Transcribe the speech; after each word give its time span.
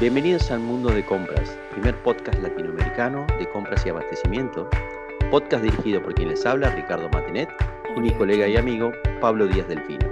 Bienvenidos 0.00 0.50
al 0.50 0.60
Mundo 0.60 0.88
de 0.88 1.04
Compras, 1.04 1.54
primer 1.72 1.94
podcast 2.02 2.40
latinoamericano 2.40 3.26
de 3.38 3.46
compras 3.50 3.84
y 3.84 3.90
abastecimiento, 3.90 4.66
podcast 5.30 5.62
dirigido 5.62 6.02
por 6.02 6.14
quien 6.14 6.30
les 6.30 6.46
habla, 6.46 6.74
Ricardo 6.74 7.10
Matinet, 7.10 7.50
y 7.94 8.00
mi 8.00 8.10
colega 8.10 8.48
y 8.48 8.56
amigo, 8.56 8.92
Pablo 9.20 9.46
Díaz 9.46 9.68
Delfino. 9.68 10.10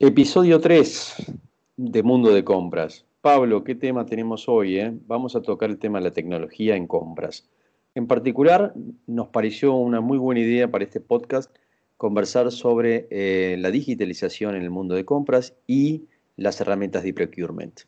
Episodio 0.00 0.60
3 0.60 1.32
de 1.76 2.02
Mundo 2.02 2.34
de 2.34 2.42
Compras. 2.42 3.06
Pablo, 3.20 3.62
¿qué 3.62 3.76
tema 3.76 4.04
tenemos 4.04 4.48
hoy? 4.48 4.80
Eh? 4.80 4.98
Vamos 5.06 5.36
a 5.36 5.42
tocar 5.42 5.70
el 5.70 5.78
tema 5.78 5.98
de 5.98 6.06
la 6.06 6.12
tecnología 6.12 6.74
en 6.74 6.88
compras. 6.88 7.48
En 7.94 8.08
particular, 8.08 8.74
nos 9.06 9.28
pareció 9.28 9.74
una 9.74 10.00
muy 10.00 10.18
buena 10.18 10.40
idea 10.40 10.68
para 10.68 10.82
este 10.82 10.98
podcast 10.98 11.54
conversar 11.98 12.50
sobre 12.52 13.08
eh, 13.10 13.56
la 13.58 13.70
digitalización 13.70 14.54
en 14.54 14.62
el 14.62 14.70
mundo 14.70 14.94
de 14.94 15.04
compras 15.04 15.54
y 15.66 16.04
las 16.36 16.60
herramientas 16.60 17.02
de 17.02 17.12
procurement. 17.12 17.80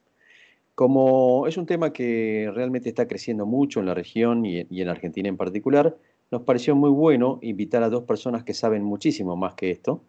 Como 0.74 1.46
es 1.46 1.56
un 1.56 1.66
tema 1.66 1.92
que 1.92 2.50
realmente 2.52 2.88
está 2.88 3.06
creciendo 3.06 3.46
mucho 3.46 3.78
en 3.80 3.86
la 3.86 3.94
región 3.94 4.44
y, 4.44 4.66
en 4.68 4.88
Argentina 4.88 5.28
en 5.28 5.36
particular, 5.36 5.96
nos 6.30 6.42
pareció 6.42 6.74
muy 6.74 6.90
bueno 6.90 7.38
invitar 7.40 7.84
a 7.84 7.88
dos 7.88 8.02
personas 8.02 8.42
que 8.42 8.52
saben 8.52 8.82
muchísimo 8.82 9.36
más 9.36 9.54
que 9.54 9.70
esto. 9.70 10.02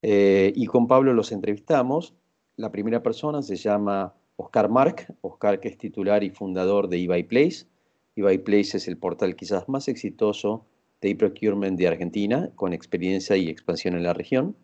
Eh, 0.00 0.52
y 0.56 0.66
con 0.66 0.86
Pablo 0.86 1.12
los 1.12 1.30
entrevistamos. 1.30 2.14
La 2.56 2.72
primera 2.72 3.02
persona 3.02 3.42
se 3.42 3.56
llama 3.56 4.14
Oscar 4.36 4.70
Mark, 4.70 5.14
Oscar 5.20 5.60
que 5.60 5.68
es 5.68 5.76
titular 5.76 6.24
y 6.24 6.30
fundador 6.30 6.88
de 6.88 7.02
eBay 7.02 7.24
Place. 7.24 7.66
eBay 8.16 8.38
Place 8.38 8.78
es 8.78 8.88
el 8.88 8.96
portal 8.96 9.36
quizás 9.36 9.68
más 9.68 9.88
exitoso 9.88 10.64
de 11.04 11.10
e-procurement 11.10 11.78
de 11.78 11.86
Argentina, 11.86 12.50
con 12.54 12.72
experiencia 12.72 13.36
y 13.36 13.50
expansión 13.50 13.94
en 13.94 14.04
la 14.04 14.14
región. 14.14 14.56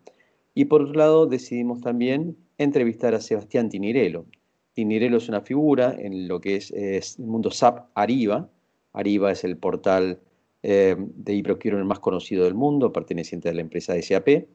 Y 0.55 0.65
por 0.65 0.81
otro 0.81 0.95
lado, 0.95 1.27
decidimos 1.27 1.81
también 1.81 2.35
entrevistar 2.57 3.13
a 3.13 3.21
Sebastián 3.21 3.69
Tinirelo. 3.69 4.25
Tinirelo 4.73 5.17
es 5.17 5.29
una 5.29 5.41
figura 5.41 5.95
en 5.97 6.27
lo 6.27 6.41
que 6.41 6.55
es, 6.55 6.71
el 6.71 7.25
mundo 7.25 7.51
SAP 7.51 7.89
Ariba. 7.93 8.49
Ariba 8.91 9.31
es 9.31 9.43
el 9.43 9.55
portal 9.55 10.19
eh, 10.63 10.95
de 10.97 11.37
e-procurement 11.37 11.87
más 11.87 11.99
conocido 11.99 12.45
del 12.45 12.55
mundo, 12.55 12.91
perteneciente 12.91 13.49
a 13.49 13.53
la 13.53 13.61
empresa 13.61 13.93
SAP. 14.01 14.47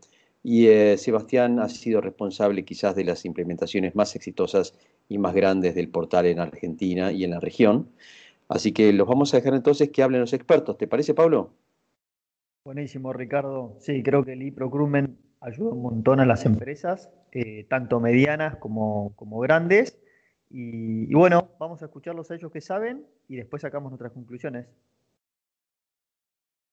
Y 0.42 0.66
eh, 0.66 0.98
Sebastián 0.98 1.60
ha 1.60 1.68
sido 1.68 2.00
responsable 2.00 2.64
quizás 2.64 2.96
de 2.96 3.04
las 3.04 3.24
implementaciones 3.24 3.94
más 3.94 4.16
exitosas 4.16 4.74
y 5.08 5.18
más 5.18 5.34
grandes 5.34 5.76
del 5.76 5.88
portal 5.88 6.26
en 6.26 6.40
Argentina 6.40 7.12
y 7.12 7.22
en 7.22 7.30
la 7.30 7.38
región. 7.38 7.88
Así 8.48 8.72
que 8.72 8.92
los 8.92 9.06
vamos 9.06 9.32
a 9.32 9.36
dejar 9.36 9.54
entonces 9.54 9.90
que 9.90 10.02
hablen 10.02 10.20
los 10.20 10.32
expertos. 10.32 10.76
¿Te 10.78 10.88
parece, 10.88 11.14
Pablo? 11.14 11.52
Buenísimo, 12.66 13.12
Ricardo. 13.12 13.76
Sí, 13.78 14.02
creo 14.02 14.24
que 14.24 14.32
el 14.32 14.42
e-procurement 14.42 15.16
ayuda 15.40 15.70
un 15.70 15.82
montón 15.82 16.18
a 16.18 16.26
las 16.26 16.44
empresas, 16.46 17.08
eh, 17.30 17.64
tanto 17.70 18.00
medianas 18.00 18.56
como, 18.56 19.14
grandes. 19.40 19.96
Y, 20.50 21.14
bueno, 21.14 21.52
vamos 21.60 21.80
a 21.82 21.84
escucharlos 21.84 22.28
a 22.32 22.34
ellos 22.34 22.50
que 22.50 22.60
saben 22.60 23.06
y 23.28 23.36
después 23.36 23.62
sacamos 23.62 23.92
nuestras 23.92 24.10
conclusiones. 24.10 24.66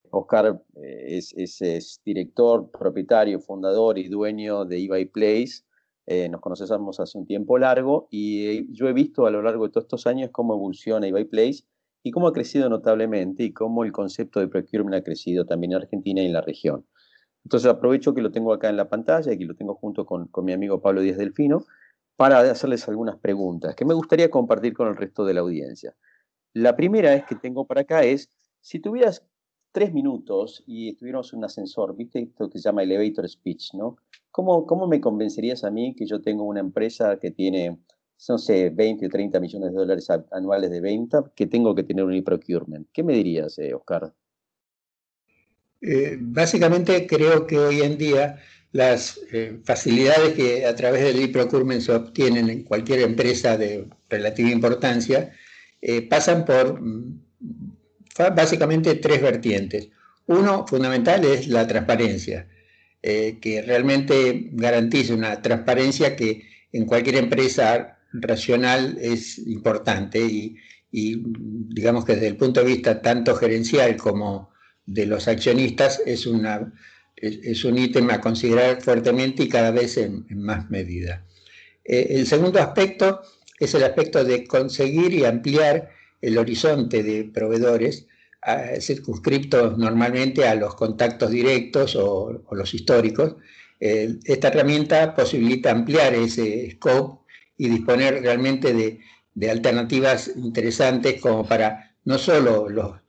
Oscar 0.09 0.63
eh, 0.77 1.19
es, 1.19 2.01
director, 2.03 2.71
propietario, 2.71 3.39
fundador 3.39 3.99
y 3.99 4.07
dueño 4.07 4.65
de 4.65 4.83
eBay 4.83 5.05
Place. 5.05 5.61
Eh, 6.07 6.27
nos 6.27 6.41
conocemos 6.41 6.99
hace 6.99 7.19
un 7.19 7.27
tiempo 7.27 7.59
largo 7.59 8.07
y 8.09 8.73
yo 8.73 8.89
he 8.89 8.93
visto 8.93 9.27
a 9.27 9.31
lo 9.31 9.43
largo 9.43 9.65
de 9.65 9.69
todos 9.69 9.85
estos 9.85 10.07
años 10.07 10.31
cómo 10.31 10.55
evoluciona 10.55 11.07
eBay 11.07 11.25
Place 11.25 11.65
y 12.03 12.11
cómo 12.11 12.27
ha 12.27 12.33
crecido 12.33 12.69
notablemente 12.69 13.43
y 13.43 13.53
cómo 13.53 13.83
el 13.83 13.93
concepto 13.93 14.39
de 14.39 14.49
procurement 14.49 14.95
ha 14.95 15.03
crecido 15.03 15.45
también 15.45 15.71
en 15.71 15.77
Argentina 15.77 16.21
y 16.21 16.25
en 16.25 16.33
la 16.33 16.41
región. 16.41 16.85
Entonces 17.45 17.69
aprovecho 17.69 18.13
que 18.13 18.21
lo 18.21 18.31
tengo 18.31 18.53
acá 18.53 18.69
en 18.69 18.77
la 18.77 18.89
pantalla 18.89 19.31
y 19.31 19.37
que 19.37 19.45
lo 19.45 19.55
tengo 19.55 19.75
junto 19.75 20.05
con, 20.05 20.29
mi 20.43 20.53
amigo 20.53 20.81
Pablo 20.81 21.01
Díaz 21.01 21.17
Delfino 21.17 21.65
para 22.15 22.39
hacerles 22.39 22.87
algunas 22.87 23.17
preguntas 23.17 23.75
que 23.75 23.85
me 23.85 23.93
gustaría 23.93 24.29
compartir 24.29 24.73
con 24.73 24.87
el 24.89 24.95
resto 24.95 25.25
de 25.25 25.33
la 25.33 25.41
audiencia. 25.41 25.95
La 26.53 26.75
primera 26.75 27.13
es 27.15 27.25
que 27.25 27.35
tengo 27.35 27.65
para 27.65 27.81
acá 27.81 28.03
es, 28.03 28.29
si 28.61 28.79
tuvieras 28.79 29.25
tres 29.71 29.91
minutos 29.93 30.63
y 30.67 30.89
estuviéramos 30.89 31.33
en 31.33 31.39
un 31.39 31.45
ascensor, 31.45 31.95
¿viste 31.95 32.19
esto 32.19 32.49
que 32.49 32.59
se 32.59 32.65
llama 32.65 32.83
elevator 32.83 33.27
speech, 33.27 33.73
no? 33.73 33.97
¿Cómo, 34.29 34.65
¿Cómo 34.65 34.87
me 34.87 35.01
convencerías 35.01 35.63
a 35.63 35.71
mí 35.71 35.95
que 35.95 36.05
yo 36.05 36.21
tengo 36.21 36.43
una 36.43 36.59
empresa 36.59 37.17
que 37.19 37.31
tiene 37.31 37.79
no 38.29 38.37
sé, 38.37 38.69
20 38.69 39.07
o 39.07 39.09
30 39.09 39.39
millones 39.39 39.71
de 39.71 39.77
dólares 39.77 40.07
anuales 40.31 40.69
de 40.71 40.81
venta, 40.81 41.23
que 41.35 41.47
tengo 41.47 41.75
que 41.75 41.83
tener 41.83 42.03
un 42.03 42.13
e-procurement. 42.13 42.87
¿Qué 42.93 43.03
me 43.03 43.13
dirías, 43.13 43.57
eh, 43.59 43.73
Oscar? 43.73 44.13
Eh, 45.81 46.17
básicamente 46.19 47.05
creo 47.07 47.45
que 47.45 47.57
hoy 47.57 47.81
en 47.81 47.97
día 47.97 48.39
las 48.71 49.19
eh, 49.31 49.59
facilidades 49.63 50.33
que 50.33 50.65
a 50.65 50.73
través 50.75 51.03
del 51.03 51.19
e-procurement 51.19 51.81
se 51.81 51.91
obtienen 51.91 52.49
en 52.49 52.63
cualquier 52.63 53.01
empresa 53.01 53.57
de 53.57 53.87
relativa 54.09 54.49
importancia 54.49 55.31
pasan 56.09 56.45
por 56.45 56.81
mm, 56.81 57.21
básicamente 58.33 58.95
tres 58.95 59.21
vertientes. 59.21 59.89
Uno 60.27 60.65
fundamental 60.65 61.25
es 61.25 61.49
la 61.49 61.67
transparencia, 61.67 62.47
que 63.01 63.63
realmente 63.67 64.47
garantice 64.53 65.13
una 65.13 65.41
transparencia 65.41 66.15
que 66.15 66.43
en 66.71 66.85
cualquier 66.85 67.17
empresa 67.17 67.97
racional 68.13 68.97
es 69.01 69.39
importante 69.39 70.19
y, 70.19 70.57
digamos 70.91 72.05
que 72.05 72.13
desde 72.13 72.27
el 72.27 72.37
punto 72.37 72.59
de 72.59 72.67
vista 72.67 73.01
tanto 73.01 73.35
gerencial 73.35 73.97
como 73.97 74.51
de 74.85 75.07
los 75.07 75.27
accionistas 75.27 76.01
es, 76.05 76.27
una, 76.27 76.71
es, 77.15 77.65
un 77.65 77.79
ítem 77.79 78.11
a 78.11 78.21
considerar 78.21 78.79
fuertemente 78.81 79.43
y 79.43 79.49
cada 79.49 79.71
vez 79.71 79.97
en, 79.97 80.25
más 80.29 80.69
medida. 80.69 81.25
Eh, 81.83 82.07
el 82.11 82.27
segundo 82.27 82.59
aspecto 82.59 83.21
es 83.59 83.73
el 83.73 83.83
aspecto 83.83 84.23
de 84.23 84.45
conseguir 84.45 85.13
y 85.13 85.25
ampliar 85.25 85.89
el 86.21 86.37
horizonte 86.37 87.01
de 87.01 87.23
proveedores 87.23 88.07
circunscriptos 88.79 89.77
normalmente 89.77 90.47
a 90.47 90.55
los 90.55 90.75
contactos 90.75 91.31
directos 91.31 91.95
o, 91.95 92.43
los 92.51 92.73
históricos. 92.73 93.35
Eh, 93.79 94.15
esta 94.25 94.49
herramienta 94.49 95.13
posibilita 95.15 95.71
ampliar 95.71 96.13
ese 96.13 96.71
scope 96.71 97.22
y 97.57 97.69
disponer 97.69 98.21
realmente 98.21 98.73
de, 98.73 98.99
alternativas 99.49 100.31
interesantes 100.35 101.19
como 101.19 101.47
para 101.47 101.95
no 102.05 102.17
solo 102.17 102.69
los, 102.69 102.99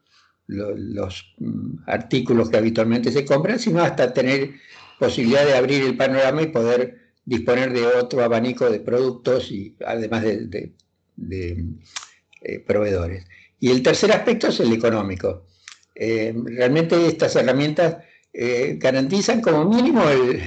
los, 0.46 1.34
mm, 1.38 1.78
artículos 1.86 2.50
que 2.50 2.56
habitualmente 2.56 3.12
se 3.12 3.24
compran, 3.24 3.58
sino 3.58 3.82
hasta 3.82 4.12
tener 4.12 4.54
posibilidad 4.98 5.44
de 5.44 5.56
abrir 5.56 5.82
el 5.82 5.96
panorama 5.96 6.42
y 6.42 6.46
poder 6.46 7.12
disponer 7.24 7.72
de 7.72 7.86
otro 7.86 8.22
abanico 8.22 8.70
de 8.70 8.80
productos 8.80 9.50
y 9.50 9.76
además 9.84 10.22
de, 10.22 10.72
eh, 12.42 12.60
proveedores. 12.60 13.26
Y 13.60 13.70
el 13.70 13.82
tercer 13.82 14.12
aspecto 14.12 14.48
es 14.48 14.60
el 14.60 14.72
económico. 14.72 15.46
Eh, 15.94 16.34
realmente 16.44 17.06
estas 17.06 17.36
herramientas 17.36 17.98
eh, 18.32 18.76
garantizan 18.78 19.40
como 19.40 19.64
mínimo 19.64 20.08
el, 20.08 20.42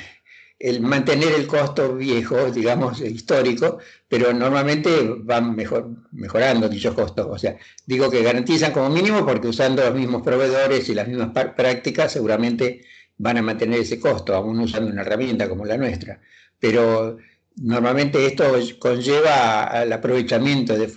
el 0.59 0.81
mantener 0.81 1.33
el 1.33 1.45
costo 1.45 1.95
viejo, 1.95 2.51
digamos, 2.51 3.01
histórico, 3.01 3.79
pero 4.07 4.33
normalmente 4.33 4.89
van 5.19 5.55
mejor, 5.55 5.89
mejorando 6.11 6.67
dichos 6.67 6.95
costos. 6.95 7.27
O 7.29 7.37
sea, 7.37 7.57
digo 7.85 8.09
que 8.09 8.23
garantizan 8.23 8.71
como 8.71 8.89
mínimo 8.89 9.25
porque 9.25 9.47
usando 9.47 9.83
los 9.83 9.93
mismos 9.93 10.23
proveedores 10.23 10.89
y 10.89 10.95
las 10.95 11.07
mismas 11.07 11.29
prácticas 11.55 12.11
seguramente 12.11 12.85
van 13.17 13.37
a 13.37 13.41
mantener 13.41 13.81
ese 13.81 13.99
costo, 13.99 14.33
aún 14.35 14.59
usando 14.59 14.91
una 14.91 15.01
herramienta 15.01 15.47
como 15.47 15.65
la 15.65 15.77
nuestra. 15.77 16.21
Pero 16.59 17.17
normalmente 17.57 18.25
esto 18.25 18.45
conlleva 18.79 19.63
al 19.65 19.93
aprovechamiento 19.93 20.75
de, 20.75 20.87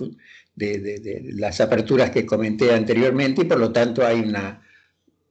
de 0.54 1.22
las 1.34 1.60
aperturas 1.60 2.10
que 2.10 2.27
comenté 2.27 2.72
anteriormente 2.72 3.42
y 3.42 3.45
por 3.45 3.59
lo 3.59 3.72
tanto 3.72 4.06
hay 4.06 4.21
una, 4.21 4.63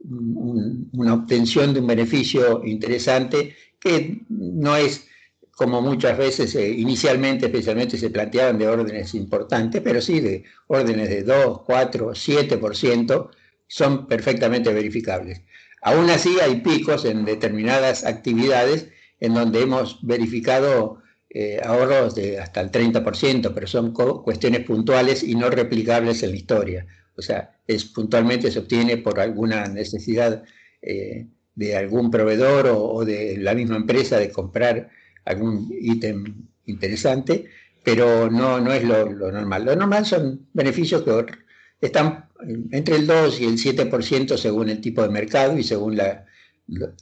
una 0.01 1.13
obtención 1.13 1.74
de 1.74 1.81
un 1.81 1.88
beneficio 1.88 2.62
interesante 2.63 3.56
que 3.80 4.22
no 4.30 4.75
es 4.75 5.07
como 5.51 5.81
muchas 5.81 6.18
veces 6.18 6.56
eh, 6.56 6.69
inicialmente 6.69 7.48
especialmente 7.48 7.98
se 7.98 8.10
planteaban 8.10 8.57
de 8.57 8.68
órdenes 8.69 9.13
importantes, 9.13 9.81
pero 9.81 10.00
sí 10.00 10.22
de 10.22 10.46
órdenes 10.68 11.10
de 11.10 11.24
2, 11.24 11.63
4, 11.66 12.12
7%, 12.12 13.30
son 13.68 14.07
perfectamente 14.07 14.72
verificables. 14.72 15.42
Aún 15.81 16.10
así 16.10 16.38
hay 16.42 16.62
picos 16.62 17.04
en 17.04 17.25
determinadas 17.25 18.06
actividades 18.06 18.88
en 19.19 19.34
donde 19.34 19.62
hemos 19.62 20.00
verificado 20.01 21.01
eh, 21.30 21.60
ahorros 21.63 22.16
de 22.16 22.40
hasta 22.40 22.62
el 22.62 22.72
30%, 22.72 23.51
pero 23.54 23.68
son 23.68 23.92
cuestiones 23.92 24.66
puntuales 24.66 25.24
y 25.24 25.36
no 25.36 25.50
replicables 25.50 26.24
en 26.24 26.31
la 26.31 26.38
historia. 26.38 26.88
O 27.19 27.21
sea, 27.21 27.51
es 27.68 27.86
puntualmente 27.86 28.50
se 28.50 28.60
obtiene 28.60 28.98
por 28.98 29.19
alguna 29.19 29.66
necesidad 29.68 30.44
eh, 30.81 31.27
de 31.54 31.75
algún 31.75 32.10
proveedor 32.10 32.68
o, 32.74 33.04
de 33.04 33.38
la 33.38 33.54
misma 33.54 33.75
empresa 33.75 34.18
de 34.18 34.31
comprar 34.31 34.89
algún 35.25 35.69
ítem 35.69 36.24
interesante, 36.66 37.50
pero 37.83 38.31
no, 38.31 38.60
no 38.62 38.71
es 38.71 38.83
lo, 38.83 39.31
normal. 39.31 39.66
Lo 39.66 39.75
normal 39.75 40.06
son 40.06 40.48
beneficios 40.54 41.04
que 41.04 41.86
están 41.86 42.30
entre 42.71 42.95
el 42.95 43.06
2 43.06 43.42
y 43.42 43.45
el 43.45 43.57
7% 43.57 44.38
según 44.38 44.69
el 44.69 44.80
tipo 44.80 45.01
de 45.01 45.10
mercado 45.10 45.57
y 45.57 45.63
según 45.63 45.98
la, 45.98 46.25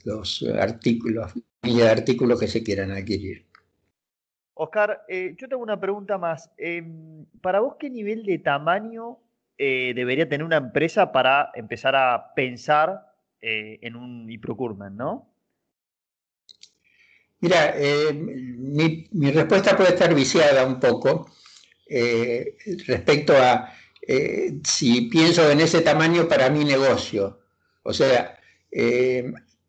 los 0.04 0.44
artículos, 0.58 1.32
de 1.62 1.88
artículos 1.88 2.40
que 2.40 2.48
se 2.48 2.64
quieran 2.64 2.90
adquirir. 2.90 3.46
Oscar, 4.54 5.04
eh, 5.06 5.36
yo 5.38 5.48
tengo 5.48 5.62
una 5.62 5.78
pregunta 5.78 6.18
más. 6.18 6.50
Em, 6.56 7.24
¿Para 7.40 7.60
vos 7.60 7.76
qué 7.78 7.88
nivel 7.90 8.24
de 8.24 8.40
tamaño 8.40 9.18
eh, 9.58 9.92
debería 9.94 10.28
tener 10.28 10.44
una 10.44 10.56
empresa 10.56 11.12
para 11.12 11.50
empezar 11.54 11.96
a 11.96 12.32
pensar 12.34 13.12
eh, 13.40 13.78
en 13.82 13.96
un 13.96 14.30
e-procurement, 14.30 14.96
no? 14.96 15.34
Mira, 17.40 17.74
mi, 18.12 19.06
mi, 19.12 19.30
respuesta 19.30 19.76
puede 19.76 19.90
estar 19.90 20.12
viciada 20.12 20.66
un 20.66 20.80
poco 20.80 21.30
respecto 22.88 23.32
a 23.36 23.72
si 24.64 25.02
pienso 25.02 25.48
en 25.48 25.60
ese 25.60 25.82
tamaño 25.82 26.26
para 26.26 26.50
mi 26.50 26.64
negocio. 26.64 27.38
O 27.84 27.92
sea, 27.92 28.36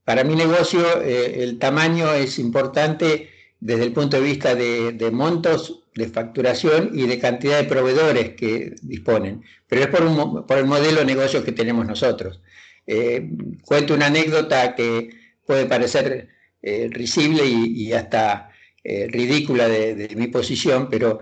para 0.03 0.23
mi 0.23 0.35
negocio 0.35 0.99
el 1.03 1.59
tamaño 1.59 2.11
es 2.11 2.39
importante 2.39 3.29
desde 3.59 3.83
el 3.83 3.93
punto 3.93 4.17
de 4.17 4.23
vista 4.23 4.55
de, 4.55 5.09
montos 5.11 5.83
de 5.95 6.07
facturación 6.07 6.91
y 6.93 7.07
de 7.07 7.19
cantidad 7.19 7.57
de 7.57 7.67
proveedores 7.67 8.35
que 8.35 8.75
disponen, 8.81 9.43
pero 9.67 9.81
es 9.81 9.87
por, 9.87 10.45
por 10.45 10.57
el 10.57 10.65
modelo 10.65 10.99
de 10.99 11.05
negocio 11.05 11.43
que 11.43 11.51
tenemos 11.51 11.85
nosotros. 11.85 12.41
Eh, 12.91 13.29
cuento 13.65 13.93
una 13.93 14.07
anécdota 14.07 14.73
que 14.73 15.11
puede 15.45 15.67
parecer 15.67 16.29
eh, 16.61 16.89
risible 16.91 17.45
y, 17.45 17.93
hasta 17.93 18.49
eh, 18.83 19.07
ridícula 19.07 19.67
de, 19.67 20.09
mi 20.15 20.25
posición, 20.27 20.89
pero 20.89 21.19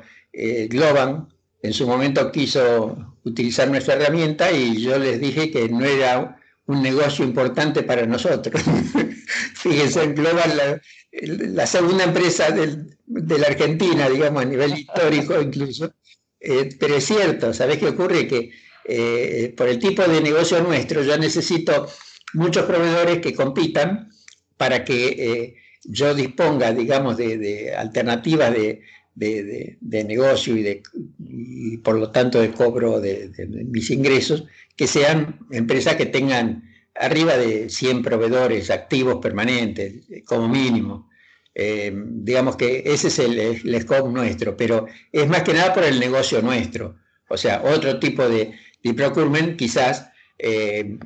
Globan 0.70 1.28
en 1.62 1.74
su 1.74 1.86
momento 1.86 2.32
quiso 2.32 3.18
utilizar 3.26 3.68
nuestra 3.70 3.96
herramienta 3.96 4.50
y 4.52 4.82
yo 4.82 4.98
les 4.98 5.20
dije 5.20 5.52
que 5.52 5.68
no 5.68 5.84
era 5.84 6.40
un 6.68 6.82
negocio 6.82 7.26
importante 7.26 7.84
para 7.84 8.06
nosotros. 8.06 8.64
Fíjense, 9.56 10.04
en 10.04 10.16
Global 10.16 10.82
la 11.12 11.66
segunda 11.66 12.04
empresa 12.04 12.52
de 12.52 13.38
la 13.38 13.48
Argentina, 13.48 14.10
digamos, 14.10 14.44
a 14.44 14.46
nivel 14.46 14.74
histórico 14.80 15.42
incluso. 15.42 15.94
Eh, 16.40 16.70
pero 16.80 16.96
es 16.96 17.06
cierto, 17.06 17.54
¿sabes 17.54 17.78
qué 17.78 17.88
ocurre? 17.88 18.28
Que 18.28 18.52
eh, 18.86 19.54
por 19.58 19.68
el 19.68 19.80
tipo 19.80 20.04
de 20.04 20.22
negocio 20.22 20.62
nuestro, 20.62 21.04
yo 21.04 21.18
necesito 21.18 21.88
muchos 22.34 22.66
proveedores 22.66 23.20
que 23.20 23.34
compitan 23.34 24.10
para 24.56 24.84
que 24.86 25.08
eh, 25.08 25.56
yo 25.84 26.14
disponga, 26.14 26.72
digamos, 26.74 27.18
de, 27.18 27.74
alternativas 27.76 28.54
de, 28.54 29.78
negocio 29.90 30.56
y, 30.56 30.64
de, 30.64 30.84
y 31.20 31.78
por 31.78 31.96
lo 31.96 32.12
tanto 32.12 32.40
de 32.40 32.52
cobro 32.52 33.00
de, 33.00 33.32
mis 33.70 33.90
ingresos, 33.90 34.46
que 34.76 34.88
sean 34.88 35.40
empresas 35.52 35.96
que 35.96 36.06
tengan 36.06 36.67
arriba 37.00 37.38
de 37.38 37.70
100 37.70 38.02
proveedores 38.04 38.70
activos 38.70 39.18
permanentes, 39.22 40.06
como 40.26 40.48
mínimo. 40.48 41.10
Eh, 41.56 41.92
digamos 41.96 42.56
que 42.56 42.84
ese 42.86 43.08
es 43.08 43.20
el, 43.20 43.40
el, 43.40 43.82
scope 43.82 44.10
nuestro, 44.10 44.56
pero 44.56 44.86
es 45.12 45.28
más 45.28 45.44
que 45.44 45.54
nada 45.54 45.74
por 45.74 45.84
el 45.84 46.00
negocio 46.00 46.42
nuestro. 46.42 46.96
O 47.30 47.38
sea, 47.38 47.64
otro 47.64 48.00
tipo 48.00 48.28
de, 48.30 48.54
de 48.84 48.94
procurement 48.94 49.58
quizás 49.58 50.10
eh, 50.38 50.98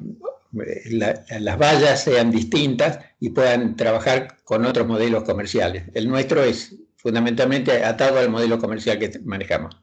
las 0.52 1.58
vallas 1.58 2.04
sean 2.04 2.32
distintas 2.32 3.00
y 3.20 3.30
puedan 3.30 3.76
trabajar 3.76 4.38
con 4.44 4.66
otros 4.66 4.88
modelos 4.88 5.24
comerciales. 5.24 5.86
El 5.94 6.10
nuestro 6.10 6.44
es 6.44 6.76
fundamentalmente 6.98 7.84
atado 7.84 8.20
al 8.20 8.30
modelo 8.30 8.60
comercial 8.60 9.00
que 9.00 9.12
manejamos. 9.24 9.76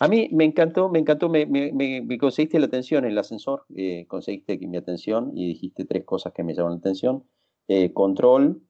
A 0.00 0.08
mí 0.08 0.28
me 0.32 0.44
encantó, 0.44 0.88
me 0.88 0.98
encantó, 0.98 1.28
me, 1.28 1.46
conseguiste 2.18 2.58
la 2.58 2.66
atención 2.66 3.04
en 3.04 3.12
el 3.12 3.18
ascensor, 3.18 3.64
eh, 3.76 4.06
conseguiste 4.08 4.58
mi 4.58 4.76
atención 4.76 5.30
y 5.34 5.46
dijiste 5.46 5.84
tres 5.84 6.04
cosas 6.04 6.32
que 6.32 6.42
me 6.42 6.54
llaman 6.54 6.72
la 6.72 6.78
atención. 6.78 7.24
Eh, 7.68 7.92
control, 7.92 8.60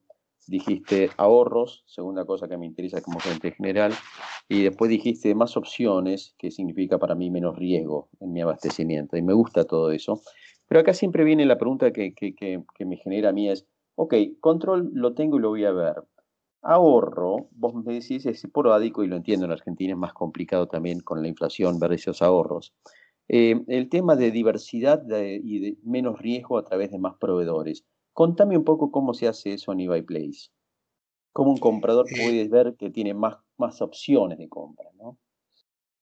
dijiste 0.47 1.09
ahorros, 1.17 1.83
segunda 1.87 2.25
cosa 2.25 2.47
que 2.47 2.57
me 2.57 2.65
interesa 2.65 3.01
como 3.01 3.19
gente 3.19 3.51
general, 3.51 3.93
y 4.47 4.63
después 4.63 4.89
dijiste 4.89 5.33
más 5.33 5.57
opciones, 5.57 6.35
que 6.37 6.51
significa 6.51 6.99
para 6.99 7.15
mí 7.15 7.31
menos 7.31 7.55
riesgo 7.55 8.09
en 8.19 8.31
mi 8.31 8.41
abastecimiento, 8.41 9.17
y 9.17 9.21
me 9.21 9.33
gusta 9.33 9.65
todo 9.65 9.91
eso. 9.91 10.21
Pero 10.67 10.81
acá 10.81 10.93
siempre 10.93 11.23
viene 11.23 11.45
la 11.45 11.57
pregunta 11.57 11.91
que, 11.91 12.13
que 12.13 12.85
me 12.85 12.97
genera 12.97 13.29
a 13.29 13.33
mí 13.33 13.49
es, 13.49 13.67
ok, 13.95 14.13
control 14.39 14.91
lo 14.93 15.13
tengo 15.13 15.37
y 15.37 15.41
lo 15.41 15.49
voy 15.49 15.65
a 15.65 15.71
ver, 15.71 15.95
ahorro, 16.65 17.47
vos 17.51 17.75
me 17.75 17.93
decís, 17.93 18.25
es 18.25 18.45
porádico 18.51 19.03
y 19.03 19.07
lo 19.07 19.15
entiendo 19.15 19.45
en 19.45 19.51
Argentina, 19.51 19.93
es 19.93 19.97
más 19.97 20.13
complicado 20.13 20.67
también 20.67 20.99
con 20.99 21.21
la 21.21 21.27
inflación 21.27 21.79
ver 21.79 21.93
esos 21.93 22.21
ahorros. 22.21 22.73
Eh, 23.27 23.63
el 23.67 23.89
tema 23.89 24.15
de 24.15 24.31
diversidad 24.31 25.03
y 25.09 25.59
de 25.59 25.77
menos 25.83 26.19
riesgo 26.19 26.57
a 26.57 26.65
través 26.65 26.91
de 26.91 26.99
más 26.99 27.15
proveedores. 27.19 27.85
Contame 28.13 28.57
un 28.57 28.63
poco 28.63 28.91
cómo 28.91 29.13
se 29.13 29.27
hace 29.27 29.53
eso 29.53 29.71
en 29.73 29.81
eBay 29.81 30.01
Place. 30.01 30.49
Cómo 31.31 31.51
un 31.51 31.57
comprador 31.57 32.07
eh. 32.09 32.15
puede 32.15 32.47
ver 32.47 32.75
que 32.77 32.89
tiene 32.89 33.13
más, 33.13 33.37
más 33.57 33.81
opciones 33.81 34.37
de 34.37 34.49
compra, 34.49 34.89
¿no? 34.97 35.17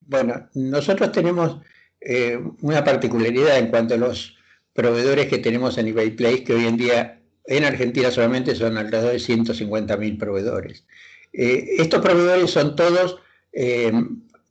Bueno, 0.01 0.50
nosotros 0.54 1.12
tenemos 1.12 1.59
eh, 2.01 2.38
una 2.62 2.83
particularidad 2.83 3.57
en 3.57 3.69
cuanto 3.69 3.94
a 3.94 3.98
los 3.98 4.36
proveedores 4.74 5.27
que 5.27 5.39
tenemos 5.39 5.77
en 5.77 5.88
eBay 5.88 6.12
Place, 6.12 6.44
que 6.44 6.54
hoy 6.54 6.66
en 6.66 6.77
día 6.77 7.22
en 7.45 7.66
Argentina 7.66 8.12
solamente 8.12 8.56
son 8.56 8.78
alrededor 8.78 9.12
de 9.12 9.19
150.000 9.19 10.18
proveedores. 10.18 10.86
Eh, 11.34 11.75
estos 11.80 12.01
proveedores 12.01 12.51
son 12.51 12.75
todos 12.75 13.19
eh, 13.51 13.92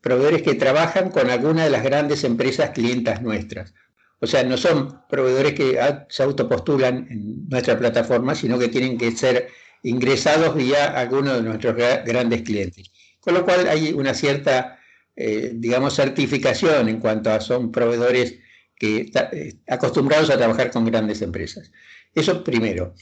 proveedores 0.00 0.42
que 0.42 0.54
trabajan 0.54 1.10
con 1.10 1.30
alguna 1.30 1.64
de 1.64 1.70
las 1.70 1.82
grandes 1.82 2.24
empresas 2.24 2.70
clientas 2.70 3.22
nuestras. 3.22 3.72
O 4.20 4.26
sea, 4.26 4.44
no 4.44 4.56
son 4.56 5.00
proveedores 5.08 5.54
que 5.54 5.78
se 6.08 6.22
autopostulan 6.22 7.08
en 7.10 7.48
nuestra 7.48 7.78
plataforma, 7.78 8.34
sino 8.34 8.58
que 8.58 8.68
tienen 8.68 8.96
que 8.96 9.10
ser 9.12 9.48
ingresados 9.82 10.54
vía 10.54 10.98
alguno 10.98 11.34
de 11.34 11.42
nuestros 11.42 11.74
grandes 11.74 12.42
clientes. 12.42 12.90
Con 13.20 13.34
lo 13.34 13.44
cual 13.44 13.68
hay 13.68 13.92
una 13.92 14.14
cierta, 14.14 14.78
eh, 15.16 15.50
digamos, 15.54 15.94
certificación 15.94 16.88
en 16.88 17.00
cuanto 17.00 17.30
a 17.30 17.40
son 17.40 17.72
proveedores 17.72 18.38
que 18.76 19.10
acostumbrados 19.68 20.30
a 20.30 20.36
trabajar 20.36 20.70
con 20.70 20.84
grandes 20.84 21.22
empresas. 21.22 21.70
Eso 22.14 22.44
primero. 22.44 22.94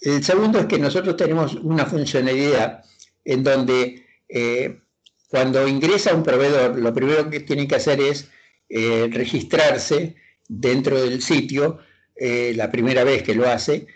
El 0.00 0.22
segundo 0.22 0.60
es 0.60 0.66
que 0.66 0.78
nosotros 0.78 1.16
tenemos 1.16 1.54
una 1.54 1.86
funcionalidad 1.86 2.84
en 3.24 3.42
donde 3.42 4.04
eh, 4.28 4.80
cuando 5.28 5.66
ingresa 5.66 6.14
un 6.14 6.22
proveedor, 6.22 6.78
lo 6.78 6.92
primero 6.94 7.28
que 7.28 7.40
tiene 7.40 7.66
que 7.66 7.76
hacer 7.76 8.00
es 8.00 8.28
eh, 8.68 9.08
registrarse 9.12 10.16
dentro 10.48 11.00
del 11.00 11.22
sitio 11.22 11.78
eh, 12.14 12.52
la 12.56 12.70
primera 12.70 13.04
vez 13.04 13.22
que 13.22 13.34
lo 13.34 13.48
hace 13.48 13.86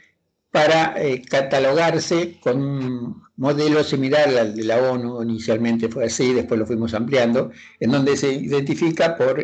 para 0.50 0.96
catalogarse 1.28 2.40
con 2.40 2.60
un 2.60 3.22
modelo 3.36 3.84
similar 3.84 4.36
al 4.36 4.56
de 4.56 4.64
la 4.64 4.78
ONU, 4.78 5.22
inicialmente 5.22 5.88
fue 5.88 6.06
así, 6.06 6.34
después 6.34 6.58
lo 6.58 6.66
fuimos 6.66 6.92
ampliando, 6.92 7.52
en 7.78 7.92
donde 7.92 8.16
se 8.16 8.32
identifica 8.32 9.16
por 9.16 9.40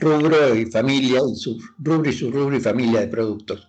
rubro 0.00 0.54
y 0.54 0.66
familia, 0.66 1.20
su 1.34 1.60
rubro 1.78 2.10
y 2.10 2.12
su 2.12 2.30
rubro 2.30 2.56
y 2.56 2.60
familia 2.60 3.00
de 3.00 3.08
productos. 3.08 3.68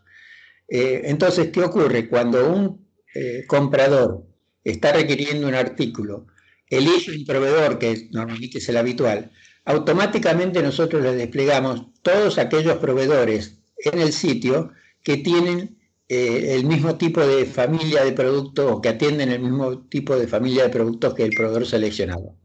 Eh, 0.67 1.01
entonces, 1.05 1.49
¿qué 1.51 1.63
ocurre? 1.63 2.09
Cuando 2.09 2.51
un 2.51 2.87
eh, 3.13 3.45
comprador 3.47 4.25
está 4.63 4.93
requiriendo 4.93 5.47
un 5.47 5.55
artículo, 5.55 6.27
elige 6.69 7.11
un 7.11 7.25
proveedor, 7.25 7.77
que 7.77 8.07
normalmente 8.11 8.57
es 8.57 8.69
el 8.69 8.77
habitual, 8.77 9.31
automáticamente 9.65 10.61
nosotros 10.61 11.01
le 11.01 11.15
desplegamos 11.15 11.87
todos 12.01 12.37
aquellos 12.37 12.77
proveedores 12.77 13.59
en 13.77 13.99
el 13.99 14.13
sitio 14.13 14.71
que 15.03 15.17
tienen 15.17 15.77
eh, 16.07 16.55
el 16.55 16.65
mismo 16.65 16.97
tipo 16.97 17.25
de 17.25 17.45
familia 17.45 18.03
de 18.03 18.11
productos 18.11 18.71
o 18.71 18.81
que 18.81 18.89
atienden 18.89 19.29
el 19.29 19.39
mismo 19.39 19.87
tipo 19.87 20.15
de 20.17 20.27
familia 20.27 20.63
de 20.63 20.69
productos 20.69 21.13
que 21.13 21.23
el 21.23 21.35
proveedor 21.35 21.65
seleccionado. 21.65 22.35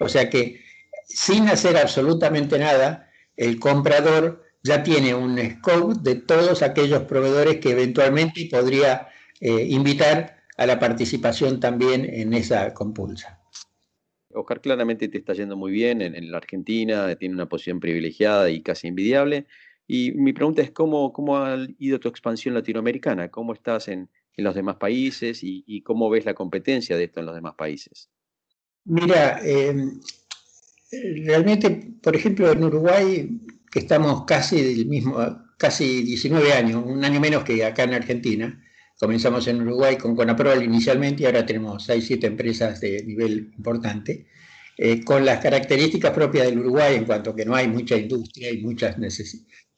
O 0.00 0.08
sea 0.08 0.30
que 0.30 0.60
sin 1.08 1.48
hacer 1.48 1.76
absolutamente 1.76 2.58
nada, 2.58 3.07
el 3.38 3.58
comprador 3.58 4.44
ya 4.62 4.82
tiene 4.82 5.14
un 5.14 5.38
scope 5.38 6.00
de 6.02 6.16
todos 6.16 6.62
aquellos 6.62 7.04
proveedores 7.04 7.58
que 7.58 7.70
eventualmente 7.70 8.48
podría 8.50 9.08
eh, 9.40 9.66
invitar 9.70 10.36
a 10.56 10.66
la 10.66 10.78
participación 10.78 11.60
también 11.60 12.04
en 12.04 12.34
esa 12.34 12.74
compulsa. 12.74 13.40
Oscar, 14.34 14.60
claramente 14.60 15.08
te 15.08 15.18
está 15.18 15.32
yendo 15.32 15.56
muy 15.56 15.70
bien 15.72 16.02
en, 16.02 16.30
la 16.30 16.38
Argentina, 16.38 17.14
tiene 17.14 17.34
una 17.34 17.48
posición 17.48 17.80
privilegiada 17.80 18.50
y 18.50 18.60
casi 18.60 18.88
envidiable. 18.88 19.46
Y 19.86 20.12
mi 20.12 20.32
pregunta 20.32 20.60
es, 20.60 20.72
¿cómo, 20.72 21.12
cómo 21.12 21.38
ha 21.38 21.56
ido 21.78 21.98
tu 22.00 22.08
expansión 22.08 22.54
latinoamericana? 22.54 23.30
¿Cómo 23.30 23.54
estás 23.54 23.88
en, 23.88 24.10
los 24.36 24.54
demás 24.54 24.76
países 24.76 25.40
y, 25.42 25.82
cómo 25.82 26.08
ves 26.10 26.24
la 26.24 26.34
competencia 26.34 26.96
de 26.96 27.04
esto 27.04 27.18
en 27.18 27.26
los 27.26 27.34
demás 27.34 27.54
países? 27.54 28.08
Mira, 28.84 29.40
eh, 29.42 29.74
realmente, 30.90 31.70
por 32.02 32.16
ejemplo, 32.16 32.50
en 32.50 32.64
Uruguay, 32.64 33.28
que 33.70 33.80
estamos 33.80 34.24
casi 34.24 34.62
del 34.62 34.86
mismo, 34.86 35.18
casi 35.58 36.02
19 36.02 36.52
años, 36.52 36.82
un 36.84 37.04
año 37.04 37.20
menos 37.20 37.44
que 37.44 37.64
acá 37.64 37.84
en 37.84 37.94
Argentina, 37.94 38.64
comenzamos 38.98 39.46
en 39.46 39.62
Uruguay 39.62 39.96
con 39.96 40.16
Conaprol 40.16 40.62
inicialmente 40.62 41.22
y 41.22 41.26
ahora 41.26 41.46
tenemos 41.46 41.84
6, 41.84 42.04
7 42.06 42.26
empresas 42.26 42.80
de 42.80 43.02
nivel 43.04 43.52
importante, 43.56 44.26
eh, 44.76 45.04
con 45.04 45.24
las 45.24 45.40
características 45.40 46.12
propias 46.12 46.46
del 46.46 46.60
Uruguay 46.60 46.94
en 46.96 47.04
cuanto 47.04 47.34
que 47.34 47.44
no 47.44 47.54
hay 47.54 47.68
mucha 47.68 47.96
industria 47.96 48.50
y 48.50 48.62
muchas 48.62 48.96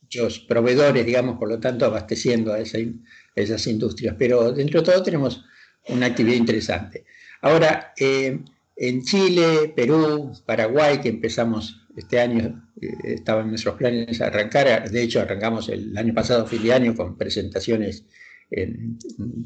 muchos 0.02 0.40
proveedores, 0.40 1.06
digamos, 1.06 1.38
por 1.38 1.48
lo 1.48 1.60
tanto, 1.60 1.86
abasteciendo 1.86 2.52
a, 2.52 2.58
esas 2.60 3.66
industrias. 3.66 4.16
Pero 4.18 4.52
dentro 4.52 4.80
de 4.80 4.92
todo 4.92 5.02
tenemos 5.02 5.44
una 5.88 6.06
actividad 6.06 6.36
interesante. 6.36 7.04
Ahora, 7.42 7.92
eh, 7.98 8.40
en 8.82 9.02
Chile, 9.02 9.74
Perú, 9.76 10.32
Paraguay, 10.46 11.02
que 11.02 11.10
empezamos 11.10 11.86
este 11.96 12.18
año, 12.18 12.66
eh, 12.80 12.88
estaban 13.02 13.48
nuestros 13.48 13.74
planes 13.76 14.22
arrancar, 14.22 14.90
de 14.90 15.02
hecho 15.02 15.20
arrancamos 15.20 15.68
el 15.68 15.96
año 15.98 16.14
pasado, 16.14 16.46
fin 16.46 16.62
de 16.62 16.72
año, 16.72 16.94
con 16.94 17.18
presentaciones 17.18 18.06
en, 18.50 18.98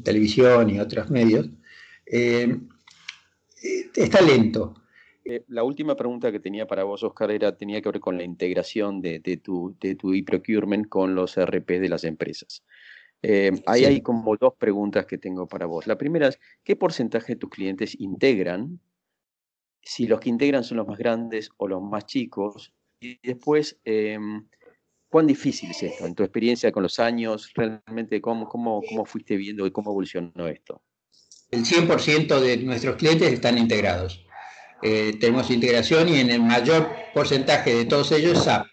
televisión 0.05 0.69
y 0.69 0.79
otros 0.79 1.09
medios, 1.09 1.49
eh, 2.05 2.57
está 3.93 4.21
lento. 4.21 4.81
Eh, 5.25 5.43
la 5.49 5.63
última 5.63 5.97
pregunta 5.97 6.31
que 6.31 6.39
tenía 6.39 6.65
para 6.65 6.85
vos, 6.85 7.03
Oscar, 7.03 7.29
era, 7.29 7.57
tenía 7.57 7.81
que 7.81 7.89
ver 7.89 7.99
con 7.99 8.15
la 8.15 8.23
integración 8.23 9.01
de, 9.01 9.19
tu, 9.43 9.75
de 9.81 9.95
tu 9.95 10.13
e-procurement 10.13 10.87
con 10.87 11.13
los 11.13 11.35
RP 11.35 11.71
de 11.81 11.89
las 11.89 12.05
empresas. 12.05 12.63
Eh, 13.21 13.51
ahí 13.65 13.83
hay 13.83 14.01
como 14.01 14.37
dos 14.37 14.53
preguntas 14.57 15.07
que 15.07 15.17
tengo 15.17 15.45
para 15.45 15.65
vos. 15.65 15.87
La 15.87 15.97
primera 15.97 16.29
es, 16.29 16.39
¿qué 16.63 16.77
porcentaje 16.77 17.33
de 17.33 17.39
tus 17.39 17.49
clientes 17.49 17.99
integran? 17.99 18.79
Si 19.87 20.07
los 20.07 20.19
que 20.19 20.29
integran 20.29 20.63
son 20.63 20.77
los 20.77 20.87
más 20.87 20.97
grandes 20.97 21.51
o 21.57 21.67
los 21.67 21.81
más 21.81 22.07
chicos. 22.07 22.73
Y 22.99 23.19
después, 23.21 23.79
em, 23.85 24.47
¿cuán 25.07 25.27
difícil 25.27 25.69
es 25.69 25.83
esto? 25.83 26.07
En 26.07 26.15
tu 26.15 26.23
experiencia 26.23 26.71
con 26.71 26.81
los 26.81 26.99
años, 26.99 27.51
realmente, 27.53 28.19
¿cómo, 28.19 28.49
cómo, 28.49 28.81
cómo 28.81 29.05
fuiste 29.05 29.37
viendo 29.37 29.67
y 29.67 29.71
cómo 29.71 29.91
evolucionó 29.91 30.47
esto? 30.47 30.81
El 31.51 31.63
100% 31.65 32.39
de 32.39 32.57
nuestros 32.57 32.95
clientes 32.95 33.31
están 33.31 33.59
integrados. 33.59 34.25
Eh, 34.81 35.17
tenemos 35.19 35.51
integración 35.51 36.09
y 36.09 36.19
en 36.19 36.31
el 36.31 36.41
mayor 36.41 36.89
porcentaje 37.13 37.75
de 37.75 37.85
todos 37.85 38.11
ellos 38.11 38.43
SAP. 38.43 38.65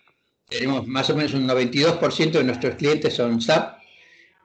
Tenemos 0.48 0.86
más 0.86 1.10
o 1.10 1.16
menos 1.16 1.34
un 1.34 1.46
92% 1.46 2.32
de 2.32 2.44
nuestros 2.44 2.76
clientes 2.76 3.14
son 3.14 3.40
SAP. 3.40 3.78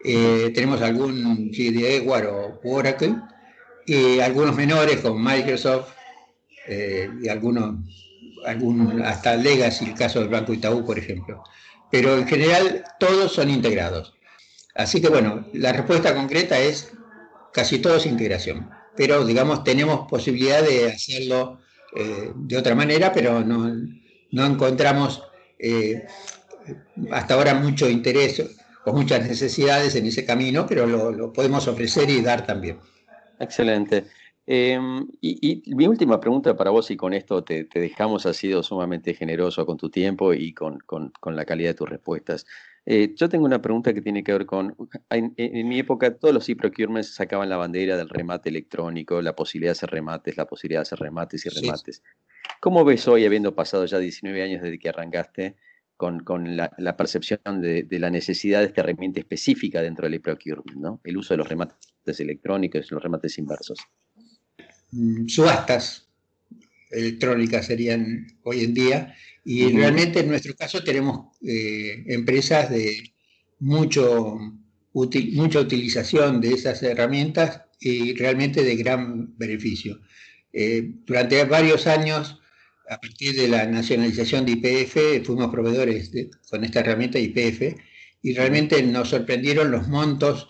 Eh, 0.03 0.51
tenemos 0.53 0.81
algún 0.81 1.49
GDE 1.49 2.05
o 2.09 2.59
Oracle 2.65 3.15
y 3.85 4.19
algunos 4.19 4.55
menores 4.55 4.99
con 4.99 5.23
Microsoft 5.23 5.96
eh, 6.67 7.09
y 7.21 7.29
algunos, 7.29 7.75
algún, 8.45 9.01
hasta 9.01 9.35
Legacy, 9.35 9.85
el 9.85 9.93
caso 9.93 10.19
del 10.19 10.29
Banco 10.29 10.53
Itaú, 10.53 10.85
por 10.85 10.97
ejemplo. 10.97 11.43
Pero 11.91 12.17
en 12.17 12.27
general 12.27 12.83
todos 12.99 13.33
son 13.33 13.49
integrados. 13.49 14.13
Así 14.75 15.01
que 15.01 15.09
bueno, 15.09 15.45
la 15.53 15.73
respuesta 15.73 16.13
concreta 16.13 16.59
es 16.59 16.91
casi 17.53 17.79
todo 17.79 17.95
es 17.95 18.05
integración 18.05 18.69
pero 18.97 19.23
digamos 19.23 19.63
tenemos 19.63 20.09
posibilidad 20.09 20.61
de 20.61 20.91
hacerlo 20.91 21.59
eh, 21.95 22.31
de 22.35 22.57
otra 22.57 22.75
manera, 22.75 23.13
pero 23.13 23.41
no, 23.45 24.45
encontramos 24.45 25.23
eh, 25.59 26.05
hasta 27.11 27.35
ahora 27.35 27.53
mucho 27.53 27.87
interés 27.87 28.43
o 28.83 28.93
muchas 28.93 29.25
necesidades 29.25 29.95
en 29.95 30.07
ese 30.07 30.25
camino, 30.25 30.65
pero 30.67 30.85
lo, 30.87 31.31
podemos 31.31 31.67
ofrecer 31.67 32.09
y 32.09 32.21
dar 32.21 32.45
también. 32.45 32.79
Excelente. 33.39 34.05
Em, 34.47 35.05
y, 35.19 35.61
mi 35.75 35.87
última 35.87 36.19
pregunta 36.19 36.55
para 36.55 36.71
vos, 36.71 36.89
y 36.89 36.97
con 36.97 37.13
esto 37.13 37.43
te, 37.43 37.67
dejamos, 37.73 38.25
has 38.25 38.37
sido 38.37 38.63
sumamente 38.63 39.13
generoso 39.13 39.65
con 39.65 39.77
tu 39.77 39.89
tiempo 39.89 40.33
y 40.33 40.53
con, 40.53 40.79
con 40.79 41.35
la 41.35 41.45
calidad 41.45 41.71
de 41.71 41.75
tus 41.75 41.89
respuestas. 41.89 42.45
Eh, 42.89 43.13
yo 43.17 43.27
tengo 43.27 43.43
una 43.43 43.61
pregunta 43.61 43.93
que 43.93 44.01
tiene 44.01 44.23
que 44.23 44.31
ver 44.31 44.45
con, 44.45 44.73
en, 45.09 45.67
mi 45.67 45.77
época 45.77 46.17
todos 46.17 46.33
los 46.33 46.47
e-procurements 46.47 47.13
sacaban 47.13 47.49
la 47.49 47.57
bandera 47.57 47.97
del 47.97 48.07
remate 48.07 48.47
electrónico, 48.47 49.21
la 49.21 49.35
posibilidad 49.35 49.71
de 49.71 49.73
hacer 49.73 49.89
remates, 49.89 50.37
la 50.37 50.45
posibilidad 50.45 50.79
de 50.79 50.83
hacer 50.83 50.99
remates 50.99 51.45
y 51.45 51.49
remates. 51.49 52.01
¿Cómo 52.61 52.85
ves 52.85 53.05
hoy, 53.09 53.25
habiendo 53.25 53.53
pasado 53.53 53.85
ya 53.85 53.99
19 53.99 54.41
años 54.41 54.61
desde 54.61 54.79
que 54.79 54.87
arrancaste, 54.87 55.57
con, 55.97 56.23
la, 56.55 56.95
percepción 56.95 57.59
de, 57.59 57.85
la 57.91 58.09
necesidad 58.09 58.61
de 58.61 58.67
esta 58.67 58.79
herramienta 58.79 59.19
específica 59.19 59.81
dentro 59.81 60.05
del 60.05 60.13
e-procurement, 60.13 60.77
¿no? 60.77 61.01
el 61.03 61.17
uso 61.17 61.33
de 61.33 61.39
los 61.39 61.49
remates 61.49 62.19
electrónicos, 62.21 62.89
los 62.89 63.03
remates 63.03 63.37
inversos? 63.37 63.79
Mm, 64.91 65.27
subastas 65.27 66.07
electrónicas 66.89 67.65
serían 67.65 68.27
hoy 68.43 68.63
en 68.63 68.73
día 68.73 69.15
y 69.43 69.69
realmente 69.71 70.19
en 70.19 70.29
nuestro 70.29 70.55
caso 70.55 70.83
tenemos 70.83 71.37
eh, 71.45 72.03
empresas 72.07 72.69
de 72.69 73.13
mucho, 73.59 74.37
mucha 74.93 75.59
utilización 75.59 76.39
de 76.41 76.53
esas 76.53 76.81
herramientas 76.83 77.61
y 77.79 78.13
realmente 78.15 78.63
de 78.63 78.75
gran 78.75 79.37
beneficio. 79.37 79.99
Eh, 80.53 80.91
durante 81.05 81.43
varios 81.45 81.87
años, 81.87 82.39
a 82.89 82.99
partir 82.99 83.35
de 83.35 83.47
la 83.49 83.65
nacionalización 83.65 84.45
de 84.45 84.53
IPF, 84.53 85.25
fuimos 85.25 85.51
proveedores 85.51 86.11
con 86.49 86.63
esta 86.63 86.79
herramienta 86.79 87.19
IPF 87.19 87.77
y 88.21 88.33
realmente 88.33 88.81
nos 88.83 89.09
sorprendieron 89.09 89.71
los 89.71 89.87
montos 89.87 90.49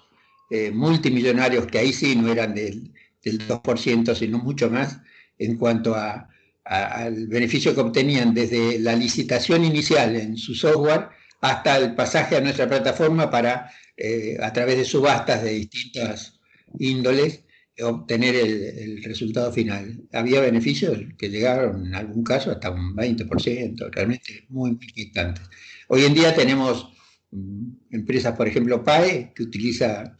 eh, 0.49 0.71
multimillonarios, 0.71 1.67
que 1.67 1.79
ahí 1.79 1.93
sí 1.93 2.15
no 2.15 2.31
eran 2.31 2.53
del, 2.53 2.93
del 3.29 3.47
2%, 3.47 4.15
sino 4.15 4.39
mucho 4.39 4.69
más, 4.69 4.99
en 5.37 5.57
cuanto 5.57 5.95
a 5.95 6.29
al 6.69 7.27
beneficio 7.27 7.73
que 7.73 7.81
obtenían 7.81 8.33
desde 8.33 8.79
la 8.79 8.95
licitación 8.95 9.63
inicial 9.63 10.15
en 10.15 10.37
su 10.37 10.53
software 10.53 11.07
hasta 11.39 11.77
el 11.77 11.95
pasaje 11.95 12.35
a 12.35 12.41
nuestra 12.41 12.67
plataforma 12.67 13.29
para, 13.29 13.71
eh, 13.95 14.37
a 14.41 14.51
través 14.51 14.77
de 14.77 14.85
subastas 14.85 15.43
de 15.43 15.51
distintas 15.51 16.39
índoles, 16.79 17.43
obtener 17.79 18.35
el, 18.35 19.03
resultado 19.03 19.53
final. 19.53 20.01
Había 20.11 20.41
beneficios 20.41 20.97
que 21.17 21.29
llegaron 21.29 21.85
en 21.85 21.95
algún 21.95 22.23
caso 22.23 22.51
hasta 22.51 22.71
un 22.71 22.95
20%, 22.95 23.89
realmente 23.91 24.45
muy 24.49 24.71
importantes. 24.71 25.43
Hoy 25.87 26.03
en 26.03 26.15
día 26.15 26.35
tenemos 26.35 26.91
mm, 27.31 27.69
empresas, 27.91 28.35
por 28.35 28.47
ejemplo, 28.47 28.83
PAE, 28.83 29.31
que 29.35 29.43
utiliza, 29.43 30.17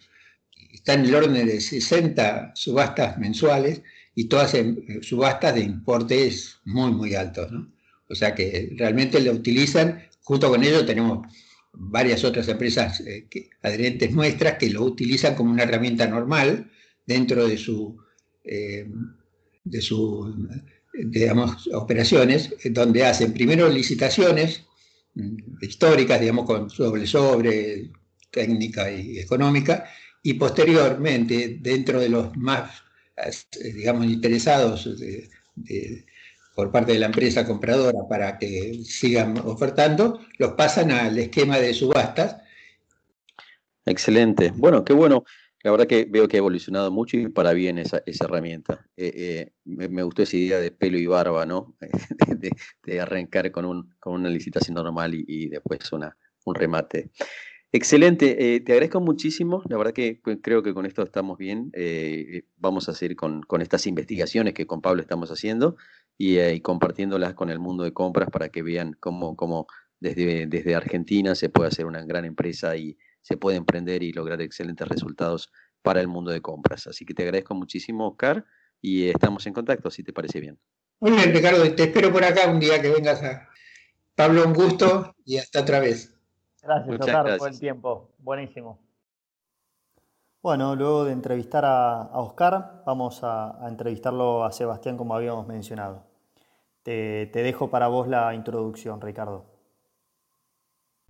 está 0.88 0.94
en 0.94 1.06
el 1.06 1.16
orden 1.16 1.46
de 1.46 1.60
60 1.60 2.54
subastas 2.56 3.18
mensuales, 3.18 3.82
y 4.16 4.30
todas 4.30 4.54
en 4.54 4.86
eh, 4.88 5.00
subastas 5.02 5.54
de 5.56 5.62
importes 5.62 6.60
muy, 6.64 6.92
muy 6.92 7.14
altos. 7.14 7.52
¿no? 7.52 7.70
O 8.10 8.16
sea 8.16 8.34
que 8.34 8.74
realmente 8.78 9.20
lo 9.20 9.34
utilizan, 9.34 10.02
junto 10.24 10.50
con 10.50 10.64
ello 10.64 10.86
tenemos 10.86 11.28
varias 11.74 12.24
otras 12.24 12.48
empresas 12.48 13.02
eh, 13.02 13.28
adherentes 13.64 14.12
nuestras 14.12 14.58
que 14.58 14.70
lo 14.70 14.84
utilizan 14.84 15.36
como 15.36 15.52
una 15.52 15.64
herramienta 15.64 16.08
normal 16.08 16.72
dentro 17.06 17.46
de 17.46 17.58
su, 17.58 17.98
eh, 18.46 18.88
de 19.66 19.82
sus 19.82 20.36
digamos, 20.94 21.70
operaciones, 21.74 22.56
donde 22.72 23.06
hacen 23.06 23.34
primero 23.34 23.68
licitaciones 23.68 24.64
mm, 25.16 25.38
históricas, 25.62 26.22
digamos, 26.22 26.46
con 26.46 26.70
doble 26.70 27.06
sobre, 27.06 27.92
técnica 28.32 28.90
y 28.92 29.20
económica, 29.20 29.86
y 30.24 30.34
posteriormente, 30.34 31.58
dentro 31.62 32.00
de 32.00 32.10
los 32.10 32.36
más 32.38 32.84
eh, 33.18 33.74
digamos, 33.74 34.06
interesados 34.06 34.88
por 36.56 36.72
parte 36.72 36.94
de 36.94 37.00
la 37.00 37.08
empresa 37.08 37.46
compradora 37.46 38.00
para 38.10 38.38
que 38.38 38.84
sigan 38.84 39.38
ofertando, 39.40 40.20
los 40.38 40.54
pasan 40.54 40.92
al 40.92 41.18
esquema 41.18 41.58
de 41.58 41.74
subastas. 41.74 42.38
Excelente. 43.86 44.52
Bueno, 44.56 44.84
qué 44.84 44.94
bueno. 44.94 45.24
La 45.64 45.72
verdad 45.72 45.88
que 45.88 46.06
veo 46.06 46.28
que 46.28 46.38
ha 46.38 46.40
evolucionado 46.40 46.92
mucho 46.92 47.18
y 47.18 47.30
para 47.30 47.54
bien 47.54 47.78
esa, 47.78 48.02
herramienta. 48.06 48.88
Eh, 48.96 49.12
eh, 49.16 49.52
me, 49.66 50.04
gustó 50.04 50.24
esa 50.24 50.38
idea 50.38 50.60
de 50.60 50.72
pelo 50.72 50.98
y 50.98 51.08
barba, 51.08 51.46
¿no? 51.46 51.76
de, 52.86 53.02
arrancar 53.02 53.52
con, 53.52 53.66
un, 53.66 53.96
con, 54.00 54.14
una 54.14 54.30
licitación 54.30 54.76
normal 54.76 55.16
y, 55.16 55.26
y 55.28 55.50
después 55.50 55.92
una, 55.92 56.16
un 56.46 56.56
remate. 56.56 57.10
Excelente, 57.74 58.56
eh, 58.56 58.62
te 58.62 58.72
agradezco 58.72 59.02
muchísimo. 59.02 59.62
La 59.68 59.78
verdad 59.78 59.94
que 59.94 60.20
pues, 60.24 60.38
creo 60.42 60.64
que 60.64 60.74
con 60.74 60.86
esto 60.86 61.04
estamos 61.04 61.38
bien. 61.38 61.70
Eh, 61.74 62.26
eh, 62.30 62.44
vamos 62.56 62.88
a 62.88 62.94
seguir 62.94 63.18
con, 63.18 63.44
estas 63.60 63.88
investigaciones 63.88 64.54
que 64.54 64.66
con 64.66 64.82
Pablo 64.82 65.02
estamos 65.02 65.32
haciendo 65.32 65.76
y, 66.18 66.62
compartiéndolas 66.62 67.34
con 67.34 67.50
el 67.50 67.60
mundo 67.60 67.84
de 67.84 67.92
compras 67.92 68.30
para 68.32 68.50
que 68.50 68.62
vean 68.64 68.96
cómo, 69.00 69.68
desde, 70.00 70.76
Argentina 70.76 71.36
se 71.36 71.50
puede 71.50 71.68
hacer 71.68 71.86
una 71.86 72.04
gran 72.06 72.26
empresa 72.26 72.76
y 72.78 72.98
se 73.22 73.36
puede 73.36 73.58
emprender 73.58 74.02
y 74.02 74.14
lograr 74.14 74.42
excelentes 74.42 74.88
resultados 74.88 75.52
para 75.82 76.00
el 76.00 76.08
mundo 76.08 76.32
de 76.32 76.42
compras. 76.42 76.88
Así 76.88 77.06
que 77.06 77.14
te 77.14 77.24
agradezco 77.24 77.54
muchísimo, 77.54 78.08
Oscar, 78.08 78.46
y 78.82 79.10
estamos 79.10 79.46
en 79.46 79.54
contacto, 79.54 79.92
si 79.92 80.04
te 80.04 80.14
parece 80.14 80.40
bien. 80.40 80.58
Muy 81.02 81.12
Ricardo, 81.12 81.70
te 81.76 81.84
espero 81.84 82.12
por 82.12 82.24
acá 82.24 82.50
un 82.50 82.60
día 82.60 82.82
que 82.82 82.90
vengas 82.90 83.22
a... 83.22 83.50
Pablo, 84.16 84.48
un 84.48 84.54
gusto 84.54 85.16
y 85.26 85.38
hasta 85.38 85.62
otra 85.62 85.80
vez. 85.80 86.17
Gracias, 86.68 87.00
Oscar, 87.00 87.38
por 87.38 87.48
el 87.48 87.60
tiempo. 87.60 88.10
Buenísimo. 88.20 88.78
Bueno, 90.42 90.76
luego 90.76 91.06
de 91.06 91.14
entrevistar 91.14 91.64
a, 91.64 92.10
Oscar, 92.20 92.84
vamos 92.86 93.22
a, 93.24 93.58
entrevistarlo 93.70 94.44
a 94.44 94.52
Sebastián 94.52 94.98
como 94.98 95.16
habíamos 95.16 95.48
mencionado. 95.48 96.04
Te, 96.84 97.30
dejo 97.32 97.70
para 97.70 97.88
vos 97.88 98.10
la 98.10 98.36
introducción, 98.36 99.00
Ricardo. 99.00 99.46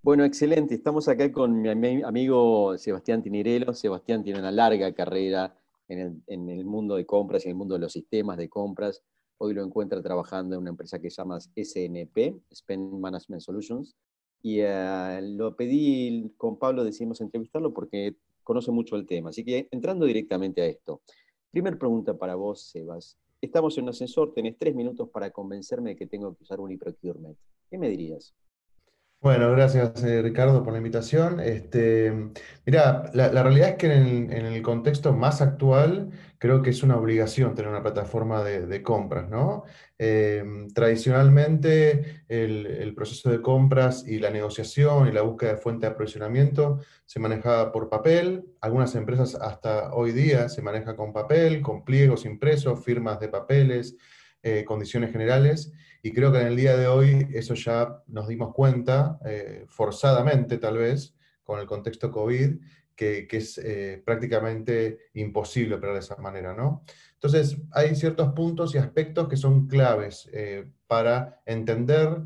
Bueno, 0.04 0.26
excelente. 0.26 0.76
Estamos 0.76 1.08
acá 1.08 1.32
con 1.32 1.60
mi 1.60 1.70
amigo 2.04 2.78
Sebastián 2.78 3.24
Tinirelo. 3.24 3.74
Sebastián 3.74 4.24
tiene 4.24 4.40
una 4.40 4.52
larga 4.52 4.94
carrera 4.94 5.56
en 5.88 6.00
el, 6.00 6.24
en 6.28 6.50
el, 6.50 6.66
mundo 6.66 6.98
de 6.98 7.06
compras 7.08 7.44
y 7.44 7.48
en 7.48 7.54
el 7.54 7.58
mundo 7.58 7.74
de 7.74 7.82
los 7.82 7.94
sistemas 7.94 8.38
de 8.38 8.48
compras. 8.48 9.02
Hoy 9.40 9.56
lo 9.56 9.64
encuentra 9.64 10.04
trabajando 10.04 10.56
en 10.56 10.62
una 10.62 10.70
empresa 10.70 11.00
que 11.00 11.10
se 11.10 11.18
llama 11.18 11.40
SNP, 11.40 12.42
Spend 12.54 13.00
Management 13.00 13.42
Solutions, 13.42 13.96
y 14.42 14.60
eh, 14.62 15.20
lo 15.24 15.56
pedí 15.56 16.34
con 16.38 16.58
Pablo, 16.58 16.84
decidimos 16.84 17.22
entrevistarlo 17.22 17.74
porque 17.74 18.16
conoce 18.44 18.72
mucho 18.72 18.96
el 18.96 19.06
tema. 19.06 19.30
Así 19.30 19.44
que 19.44 19.68
entrando 19.72 20.06
directamente 20.06 20.62
a 20.62 20.66
esto. 20.66 21.02
Primer 21.52 21.78
pregunta 21.78 22.18
para 22.18 22.36
vos, 22.36 22.70
Sebas. 22.70 23.18
Estamos 23.42 23.78
en 23.78 23.84
un 23.84 23.90
ascensor, 23.90 24.34
tenés 24.34 24.58
tres 24.58 24.74
minutos 24.74 25.10
para 25.10 25.32
convencerme 25.32 25.92
de 25.92 25.96
que 25.96 26.08
tengo 26.08 26.36
que 26.36 26.44
usar 26.44 26.60
un 26.60 26.72
e-procurement. 26.72 27.38
¿Qué 27.70 27.78
me 27.78 27.90
dirías? 27.90 28.34
Bueno, 29.20 29.52
gracias 29.52 30.04
eh, 30.04 30.22
Ricardo 30.22 30.64
por 30.64 30.74
la 30.74 30.78
invitación. 30.78 31.40
Este, 31.40 32.14
mira, 32.66 33.10
la, 33.14 33.44
realidad 33.44 33.70
es 33.70 33.76
que 33.76 33.92
en 33.92 34.32
el, 34.32 34.62
contexto 34.62 35.12
más 35.12 35.42
actual 35.42 36.12
creo 36.38 36.62
que 36.62 36.70
es 36.70 36.84
una 36.84 36.98
obligación 36.98 37.56
tener 37.56 37.72
una 37.72 37.82
plataforma 37.82 38.44
de, 38.44 38.84
compras, 38.84 39.28
¿no? 39.28 39.64
Em, 39.98 40.70
tradicionalmente 40.70 42.24
el, 42.28 42.94
proceso 42.96 43.32
de 43.32 43.42
compras 43.42 44.08
y 44.08 44.20
la 44.20 44.30
negociación 44.30 45.08
y 45.08 45.12
la 45.12 45.24
búsqueda 45.24 45.54
de 45.54 45.58
fuente 45.58 45.88
de 45.88 45.94
aprovisionamiento 45.94 46.80
se 47.06 47.20
manejaba 47.20 47.72
por 47.72 47.90
papel. 47.90 48.46
Algunas 48.62 48.94
empresas 48.96 49.34
hasta 49.36 49.94
hoy 49.96 50.12
día 50.12 50.48
se 50.48 50.62
maneja 50.62 50.96
con 50.96 51.12
papel, 51.12 51.62
con 51.62 51.84
pliegos 51.84 52.24
impresos, 52.26 52.84
firmas 52.86 53.20
de 53.20 53.30
papeles, 53.30 53.96
eh, 54.44 54.64
condiciones 54.64 55.12
generales. 55.12 55.74
Y 56.08 56.14
creo 56.14 56.32
que 56.32 56.40
en 56.40 56.48
el 56.48 56.56
día 56.56 56.78
de 56.78 56.88
hoy 56.88 57.28
eso 57.34 57.54
ya 57.54 58.02
nos 58.08 58.30
dimos 58.30 58.54
cuenta, 58.54 59.20
eh, 59.26 59.66
forzadamente 59.68 60.58
tal 60.58 60.78
vez, 60.78 61.14
con 61.44 61.60
el 61.60 61.66
contexto 61.66 62.12
COVID, 62.12 62.62
que, 62.96 63.28
es 63.30 63.58
eh, 63.58 64.02
prácticamente 64.06 65.00
imposible 65.16 65.76
operar 65.76 65.96
de 65.96 66.00
esa 66.00 66.16
manera, 66.16 66.54
¿no? 66.54 66.86
Entonces, 67.16 67.58
hay 67.74 67.94
ciertos 67.94 68.32
puntos 68.32 68.74
y 68.74 68.78
aspectos 68.78 69.28
que 69.28 69.36
son 69.36 69.68
claves 69.68 70.30
eh, 70.32 70.70
para 70.88 71.42
entender 71.46 72.22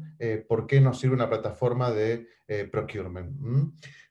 por 0.48 0.68
qué 0.68 0.80
nos 0.80 1.00
sirve 1.00 1.16
una 1.16 1.30
plataforma 1.30 1.90
de 1.90 2.28
procurement. 2.72 3.36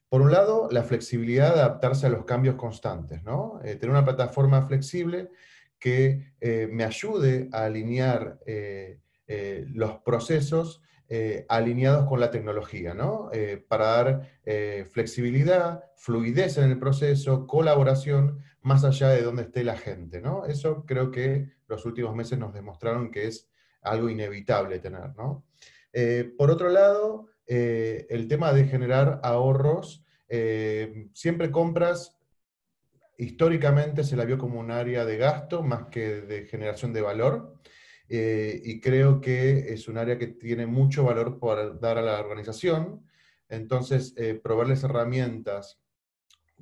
Por 0.08 0.20
un 0.20 0.32
lado, 0.32 0.68
la 0.72 0.82
flexibilidad 0.82 1.54
de 1.54 1.60
adaptarse 1.60 2.06
a 2.06 2.10
los 2.10 2.24
cambios 2.24 2.56
constantes, 2.56 3.22
¿no? 3.22 3.60
tener 3.62 3.90
una 3.90 4.04
plataforma 4.04 4.66
flexible 4.66 5.30
que 5.78 6.32
me 6.40 6.82
ayude 6.82 7.48
a 7.52 7.66
alinear 7.66 8.40
eh, 9.32 9.64
los 9.72 9.98
procesos 9.98 10.82
eh, 11.08 11.46
alineados 11.48 12.08
con 12.08 12.18
la 12.18 12.32
tecnología, 12.32 12.94
¿no? 12.94 13.30
Eh, 13.32 13.64
para 13.68 13.84
dar 13.86 14.28
flexibilidad, 14.90 15.84
fluidez 15.94 16.58
en 16.58 16.64
el 16.64 16.80
proceso, 16.80 17.46
colaboración, 17.46 18.40
más 18.62 18.82
allá 18.82 19.10
de 19.10 19.22
donde 19.22 19.42
esté 19.42 19.62
la 19.62 19.76
gente, 19.76 20.20
¿no? 20.20 20.46
Eso 20.46 20.84
creo 20.84 21.12
que 21.12 21.48
los 21.68 21.86
últimos 21.86 22.16
meses 22.16 22.40
nos 22.40 22.52
demostraron 22.52 23.12
que 23.12 23.28
es 23.28 23.48
algo 23.82 24.10
inevitable 24.10 24.80
tener, 24.80 25.14
¿no? 25.16 25.46
por 26.36 26.50
otro 26.50 26.68
lado, 26.68 27.28
el 27.46 28.28
tema 28.28 28.52
de 28.52 28.64
generar 28.64 29.20
ahorros, 29.22 30.04
siempre 31.14 31.50
compras 31.50 32.20
históricamente 33.16 34.02
se 34.02 34.16
la 34.16 34.24
vio 34.24 34.38
como 34.38 34.58
un 34.58 34.70
área 34.70 35.04
de 35.04 35.18
gasto 35.18 35.62
más 35.62 35.86
que 35.86 36.22
de 36.22 36.46
generación 36.46 36.92
de 36.92 37.02
valor. 37.02 37.54
Eh, 38.12 38.60
y 38.64 38.80
creo 38.80 39.20
que 39.20 39.72
es 39.72 39.86
un 39.86 39.96
área 39.96 40.18
que 40.18 40.26
tiene 40.26 40.66
mucho 40.66 41.04
valor 41.04 41.38
por 41.38 41.78
dar 41.78 41.96
a 41.96 42.02
la 42.02 42.18
organización. 42.18 43.06
Entonces, 43.48 44.14
eh, 44.16 44.34
proveerles 44.34 44.82
herramientas 44.82 45.78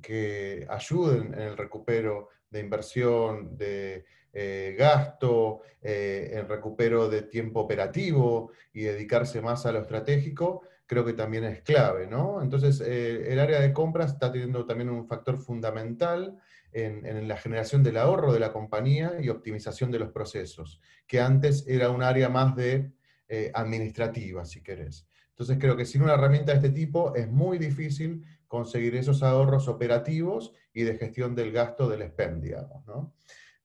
que 0.02 0.66
ayuden 0.68 1.32
en 1.32 1.40
el 1.40 1.56
recupero 1.56 2.28
de 2.50 2.60
inversión, 2.60 3.56
de 3.56 4.04
eh, 4.34 4.76
gasto, 4.78 5.62
en 5.80 6.46
recupero 6.48 7.08
de 7.08 7.22
tiempo 7.22 7.60
operativo 7.60 8.52
y 8.74 8.82
dedicarse 8.82 9.40
más 9.40 9.64
a 9.64 9.72
lo 9.72 9.80
estratégico, 9.80 10.62
creo 10.88 11.04
que 11.04 11.12
también 11.12 11.44
es 11.44 11.60
clave, 11.60 12.06
¿no? 12.06 12.42
Entonces, 12.42 12.80
el 12.80 13.38
área 13.38 13.60
de 13.60 13.72
compras 13.74 14.12
está 14.14 14.32
teniendo 14.32 14.64
también 14.64 14.88
un 14.88 15.06
factor 15.06 15.38
fundamental 15.38 16.40
en, 16.72 17.28
la 17.28 17.36
generación 17.36 17.82
del 17.82 17.98
ahorro 17.98 18.32
de 18.32 18.40
la 18.40 18.52
compañía 18.52 19.18
y 19.20 19.28
optimización 19.28 19.90
de 19.90 19.98
los 19.98 20.10
procesos, 20.10 20.80
que 21.06 21.20
antes 21.20 21.66
era 21.68 21.90
un 21.90 22.02
área 22.02 22.30
más 22.30 22.56
de 22.56 22.90
eh, 23.28 23.50
administrativa, 23.54 24.44
si 24.46 24.62
querés. 24.62 25.06
Entonces 25.28 25.58
creo 25.60 25.76
que 25.76 25.84
sin 25.84 26.02
una 26.02 26.14
herramienta 26.14 26.52
de 26.52 26.56
este 26.56 26.70
tipo 26.70 27.14
es 27.14 27.28
muy 27.28 27.58
difícil 27.58 28.24
conseguir 28.48 28.96
esos 28.96 29.22
ahorros 29.22 29.68
operativos 29.68 30.52
y 30.72 30.82
de 30.84 30.96
gestión 30.96 31.34
del 31.34 31.52
gasto 31.52 31.88
del 31.88 32.02
spend, 32.08 32.42
digamos. 32.42 32.82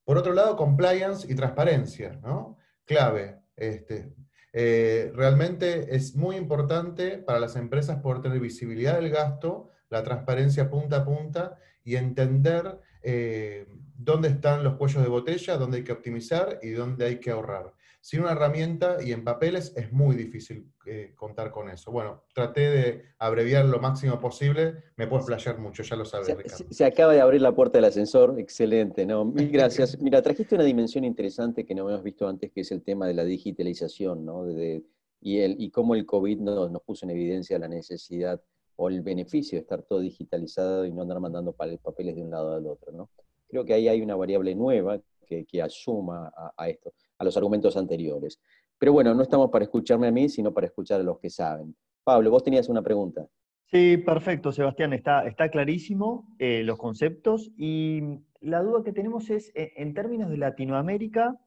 Por 0.04 0.17
otro 0.17 0.34
lado, 0.34 0.58
compliance 0.58 1.32
y 1.32 1.36
transparencia, 1.36 2.19
¿no? 2.21 2.58
Clave. 2.86 3.39
Este, 3.56 4.13
eh, 4.54 5.12
realmente 5.16 5.96
es 5.96 6.16
muy 6.16 6.36
importante 6.36 7.18
para 7.18 7.39
las 7.39 7.56
empresas 7.56 8.00
poder 8.02 8.22
tener 8.22 8.39
visibilidad 8.39 8.96
del 8.96 9.10
gasto, 9.10 9.72
la 9.89 10.04
transparencia 10.04 10.70
punta 10.70 10.98
a 10.98 11.06
punta 11.06 11.58
y 11.84 11.96
entender 11.96 12.80
eh, 13.02 13.68
dónde 13.98 14.30
están 14.30 14.63
los 14.63 14.76
cuellos 14.76 15.02
de 15.02 15.10
botella, 15.10 15.58
dónde 15.58 15.78
hay 15.78 15.84
que 15.84 15.92
optimizar 15.92 16.60
y 16.62 16.70
dónde 16.70 17.06
hay 17.06 17.20
que 17.20 17.32
ahorrar. 17.32 17.74
Sin 18.04 18.20
una 18.20 18.34
herramienta 18.34 18.98
y 19.02 19.13
en 19.13 19.24
papeles 19.24 19.72
es 19.78 19.94
muy 19.94 20.18
difícil 20.18 20.70
eh, 20.86 21.13
contar 21.16 21.52
con 21.52 21.70
eso. 21.70 21.89
Bueno, 21.89 22.26
traté 22.34 22.70
de 22.70 23.06
abreviar 23.18 23.63
lo 23.63 23.80
máximo 23.80 24.20
posible, 24.20 24.84
me 24.98 25.08
puedo 25.08 25.24
flashear 25.24 25.58
mucho, 25.58 25.84
ya 25.84 25.96
lo 25.96 26.04
sabes, 26.04 26.28
se, 26.28 26.36
Ricardo. 26.36 26.66
Se 26.70 26.84
acaba 26.84 27.13
de 27.13 27.22
abrir 27.22 27.42
la 27.42 27.56
puerta 27.56 27.78
del 27.78 27.86
ascensor, 27.86 28.38
excelente, 28.38 29.06
¿no? 29.06 29.24
Mil 29.24 29.50
gracias. 29.50 29.98
Mira, 30.02 30.22
trajiste 30.22 30.54
una 30.56 30.66
dimensión 30.66 31.06
interesante 31.06 31.66
que 31.66 31.74
no 31.74 31.84
habíamos 31.84 32.04
visto 32.04 32.28
antes, 32.28 32.52
que 32.52 32.60
es 32.60 32.74
el 32.74 32.84
tema 32.84 33.08
de 33.08 33.13
la 33.13 33.24
digitalización, 33.24 34.26
¿no? 34.26 34.46
y, 34.52 35.38
el, 35.39 35.56
y 35.58 35.72
cómo 35.72 35.96
el 35.96 36.06
COVID 36.06 36.42
nos, 36.42 36.72
nos 36.72 36.82
puso 36.82 37.06
en 37.06 37.12
evidencia 37.12 37.58
la 37.58 37.70
necesidad 37.70 38.42
o 38.76 38.89
el 38.89 39.02
beneficio 39.02 39.58
de 39.58 39.62
estar 39.62 39.82
todo 39.82 40.02
digitalizado 40.02 40.86
y 40.86 40.92
no 40.92 41.04
andar 41.04 41.22
mandando 41.22 41.54
papeles 41.54 42.16
de 42.18 42.22
un 42.22 42.32
lado 42.32 42.54
al 42.54 42.68
otro. 42.68 42.92
¿no? 42.92 43.10
Creo 43.48 43.63
que 43.63 43.74
ahí 43.74 43.88
hay 43.88 44.02
una 44.02 44.18
variable 44.18 44.54
nueva 44.56 45.00
que, 45.26 45.46
que 45.46 45.62
asuma 45.62 46.34
a, 46.58 46.68
esto, 46.68 46.94
a 47.23 47.25
los 47.25 47.38
argumentos 47.38 47.75
anteriores. 47.77 48.39
Pero 48.77 48.93
bueno, 48.93 49.13
no 49.13 49.23
estamos 49.23 49.49
para 49.49 49.65
escucharme 49.65 50.07
a 50.07 50.12
mí, 50.12 50.29
sino 50.29 50.53
para 50.53 50.67
escuchar 50.67 51.01
a 51.01 51.03
los 51.03 51.19
que 51.19 51.29
saben. 51.29 51.75
Pablo, 52.03 52.29
vos 52.31 52.43
tenías 52.43 52.69
una 52.69 52.81
pregunta. 52.81 53.27
Sí, 53.65 53.97
perfecto, 53.97 54.51
Sebastián, 54.51 54.93
está, 54.93 55.25
está 55.25 55.49
clarísimo 55.49 56.36
eh, 56.38 56.63
los 56.63 56.77
conceptos 56.77 57.51
y 57.57 58.19
la 58.39 58.62
duda 58.62 58.83
que 58.83 58.93
tenemos 58.93 59.29
es, 59.31 59.51
eh, 59.55 59.73
en 59.77 59.95
términos 59.95 60.29
de 60.29 60.38
Latinoamérica, 60.38 61.39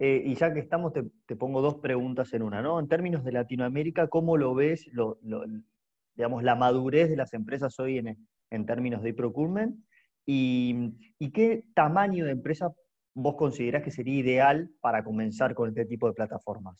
eh, 0.00 0.20
y 0.24 0.34
ya 0.34 0.52
que 0.52 0.58
estamos, 0.58 0.92
te, 0.92 1.04
te, 1.26 1.36
pongo 1.36 1.60
dos 1.60 1.76
preguntas 1.76 2.32
en 2.34 2.42
una, 2.42 2.62
¿no? 2.62 2.80
En 2.80 2.88
términos 2.88 3.22
de 3.22 3.30
Latinoamérica, 3.30 4.08
¿cómo 4.08 4.36
lo 4.36 4.54
ves 4.54 4.88
lo, 4.92 5.18
digamos, 6.14 6.42
la 6.42 6.54
madurez 6.54 7.08
de 7.08 7.16
las 7.16 7.32
empresas 7.34 7.78
hoy 7.78 7.98
en, 7.98 8.66
términos 8.66 9.02
de 9.02 9.14
procurement 9.14 9.76
y, 10.26 10.92
qué 11.32 11.64
tamaño 11.74 12.24
de 12.24 12.32
empresa 12.32 12.72
vos 13.14 13.34
considerás 13.36 13.82
que 13.82 13.90
sería 13.90 14.20
ideal 14.20 14.70
para 14.80 15.04
comenzar 15.04 15.54
con 15.54 15.68
este 15.68 15.84
tipo 15.84 16.06
de 16.08 16.14
plataformas. 16.14 16.76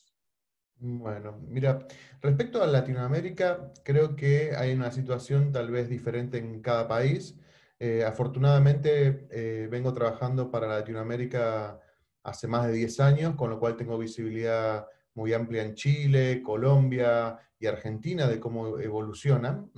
Bueno, 0.76 1.38
mira, 1.48 1.86
respecto 2.20 2.62
a 2.62 2.66
Latinoamérica, 2.66 3.72
creo 3.84 4.16
que 4.16 4.56
hay 4.56 4.72
una 4.72 4.90
situación 4.90 5.52
tal 5.52 5.70
vez 5.70 5.88
diferente 5.88 6.38
en 6.38 6.60
cada 6.60 6.88
país. 6.88 7.38
Eh, 7.78 8.04
afortunadamente 8.04 9.28
eh, 9.30 9.68
vengo 9.70 9.92
trabajando 9.92 10.50
para 10.50 10.66
Latinoamérica 10.66 11.78
hace 12.24 12.48
más 12.48 12.66
de 12.66 12.72
10 12.72 13.00
años, 13.00 13.34
con 13.36 13.50
lo 13.50 13.60
cual 13.60 13.76
tengo 13.76 13.98
visibilidad 13.98 14.86
muy 15.14 15.32
amplia 15.32 15.62
en 15.62 15.74
Chile, 15.74 16.42
Colombia 16.42 17.38
y 17.58 17.66
Argentina 17.66 18.26
de 18.26 18.40
cómo 18.40 18.78
evolucionan. 18.78 19.70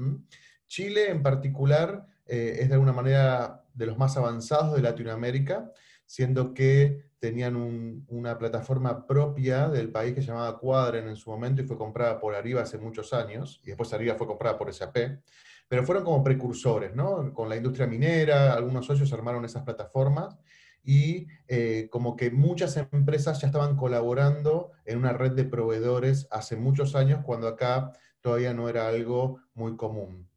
Chile 0.66 1.10
en 1.10 1.22
particular 1.22 2.06
eh, 2.26 2.58
es 2.60 2.68
de 2.68 2.74
alguna 2.74 2.92
manera 2.92 3.62
de 3.74 3.86
los 3.86 3.98
más 3.98 4.16
avanzados 4.16 4.74
de 4.74 4.82
Latinoamérica, 4.82 5.70
siendo 6.06 6.54
que 6.54 7.04
tenían 7.18 8.04
una 8.08 8.36
plataforma 8.36 9.06
propia 9.06 9.68
del 9.68 9.90
país 9.90 10.14
que 10.14 10.20
se 10.20 10.28
llamaba 10.28 10.58
Cuadren 10.58 11.08
en 11.08 11.16
su 11.16 11.30
momento 11.30 11.62
y 11.62 11.66
fue 11.66 11.78
comprada 11.78 12.20
por 12.20 12.34
Arriba 12.34 12.62
hace 12.62 12.76
muchos 12.76 13.12
años, 13.14 13.60
y 13.62 13.68
después 13.68 13.92
Arriba 13.92 14.14
fue 14.14 14.26
comprada 14.26 14.58
por 14.58 14.72
SAP, 14.72 14.96
pero 15.66 15.84
fueron 15.84 16.04
como 16.04 16.22
precursores, 16.22 16.94
¿no? 16.94 17.32
Con 17.32 17.48
la 17.48 17.56
industria 17.56 17.86
minera, 17.86 18.52
algunos 18.52 18.84
socios 18.84 19.12
armaron 19.12 19.44
esas 19.44 19.62
plataformas, 19.62 20.36
y 20.82 21.26
eh, 21.48 21.88
como 21.90 22.14
que 22.14 22.30
muchas 22.30 22.76
empresas 22.76 23.40
ya 23.40 23.46
estaban 23.46 23.74
colaborando 23.74 24.72
en 24.84 24.98
una 24.98 25.14
red 25.14 25.32
de 25.32 25.44
proveedores 25.44 26.28
hace 26.30 26.56
muchos 26.56 26.94
años, 26.94 27.20
cuando 27.24 27.48
acá 27.48 27.92
todavía 28.20 28.52
no 28.52 28.68
era 28.68 28.86
algo 28.86 29.40
muy 29.54 29.76
común. 29.76 30.28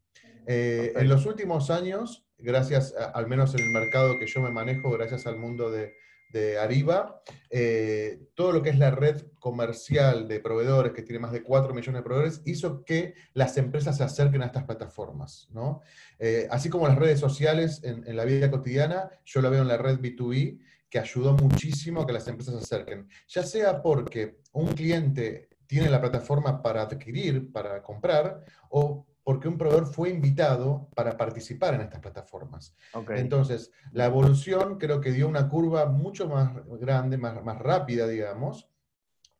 Eh, 0.45 0.93
en 0.95 1.09
los 1.09 1.25
últimos 1.25 1.69
años, 1.69 2.26
gracias, 2.37 2.93
al 3.13 3.27
menos 3.27 3.53
en 3.55 3.61
el 3.61 3.69
mercado 3.69 4.17
que 4.19 4.27
yo 4.27 4.41
me 4.41 4.51
manejo, 4.51 4.91
gracias 4.91 5.27
al 5.27 5.37
mundo 5.37 5.71
de, 5.71 5.95
de 6.29 6.59
Ariba, 6.59 7.21
eh, 7.49 8.27
todo 8.35 8.51
lo 8.51 8.61
que 8.61 8.69
es 8.69 8.77
la 8.77 8.91
red 8.91 9.23
comercial 9.39 10.27
de 10.27 10.39
proveedores, 10.39 10.91
que 10.91 11.01
tiene 11.01 11.19
más 11.19 11.31
de 11.31 11.43
4 11.43 11.73
millones 11.73 11.99
de 11.99 12.03
proveedores, 12.03 12.41
hizo 12.45 12.83
que 12.83 13.13
las 13.33 13.57
empresas 13.57 13.97
se 13.97 14.03
acerquen 14.03 14.41
a 14.41 14.47
estas 14.47 14.65
plataformas. 14.65 15.47
¿no? 15.51 15.81
Eh, 16.19 16.47
así 16.51 16.69
como 16.69 16.87
las 16.87 16.97
redes 16.97 17.19
sociales 17.19 17.81
en, 17.83 18.15
la 18.15 18.25
vida 18.25 18.51
cotidiana, 18.51 19.09
yo 19.25 19.41
lo 19.41 19.49
veo 19.49 19.61
en 19.61 19.67
la 19.67 19.77
red 19.77 19.99
B2B, 19.99 20.59
que 20.89 20.99
ayudó 20.99 21.33
muchísimo 21.33 22.01
a 22.01 22.07
que 22.07 22.13
las 22.13 22.27
empresas 22.27 22.55
se 22.55 22.75
acerquen. 22.75 23.09
Ya 23.27 23.43
sea 23.43 23.81
porque 23.81 24.39
un 24.53 24.67
cliente 24.73 25.49
tiene 25.65 25.89
la 25.89 25.99
plataforma 25.99 26.61
para 26.61 26.83
adquirir, 26.83 27.51
para 27.51 27.81
comprar, 27.83 28.43
o 28.69 29.05
porque 29.27 29.49
un 29.49 29.57
proveedor 29.57 29.87
fue 29.87 30.09
invitado 30.09 30.87
para 30.95 31.17
participar 31.17 31.73
en 31.73 31.81
estas 31.81 31.99
plataformas. 31.99 32.73
Entonces, 33.09 33.73
la 33.91 34.05
evolución 34.05 34.77
creo 34.77 35.01
que 35.01 35.11
dio 35.11 35.27
una 35.27 35.49
curva 35.49 35.85
mucho 35.87 36.29
más 36.29 36.53
grande, 36.79 37.17
más, 37.17 37.43
más 37.43 37.59
rápida, 37.59 38.07
digamos, 38.07 38.69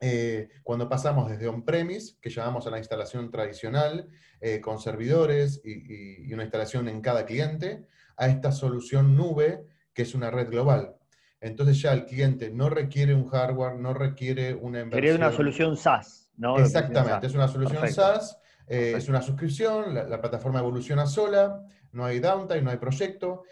eh, 0.02 0.50
cuando 0.63 0.89
pasamos 0.89 1.30
desde 1.30 1.47
on-premise, 1.47 2.17
que 2.19 2.30
llamamos 2.30 2.67
a 2.67 2.69
la 2.69 2.80
instalación 2.80 3.32
tradicional, 3.32 4.10
eh, 4.41 4.60
con 4.60 4.78
servidores 4.78 5.62
y, 5.63 6.34
una 6.34 6.43
instalación 6.43 6.89
en 6.89 7.00
cada 7.00 7.26
cliente, 7.26 7.88
a 8.17 8.28
esta 8.28 8.52
solución 8.52 9.15
nube, 9.15 9.67
que 9.93 10.02
es 10.02 10.13
una 10.13 10.30
red 10.30 10.50
global. 10.50 10.97
Entonces 11.39 11.82
ya 11.82 11.93
el 11.93 12.04
cliente 12.04 12.50
no 12.50 12.67
requiere 12.67 13.15
un 13.15 13.30
hardware, 13.30 13.76
no 13.76 13.93
requiere 13.93 14.54
una 14.54 14.82
inversión. 14.82 14.91
Sería 14.91 15.15
una 15.15 15.32
solución 15.32 15.78
SaaS, 15.78 16.30
¿no? 16.36 16.60
Exactamente, 16.60 17.28
es 17.28 17.36
una 17.36 17.47
solución 17.47 17.88
SaaS, 17.88 18.38
eh, 18.67 18.93
es 18.97 19.08
una 19.10 19.21
suscripción, 19.21 19.93
la, 19.93 20.21
plataforma 20.21 20.60
evoluciona 20.60 21.08
sola, 21.08 21.65
no 21.91 22.06
hay 22.06 22.19
downtime, 22.19 22.62
no 22.62 22.71
hay 22.71 22.77
proyecto. 22.77 23.43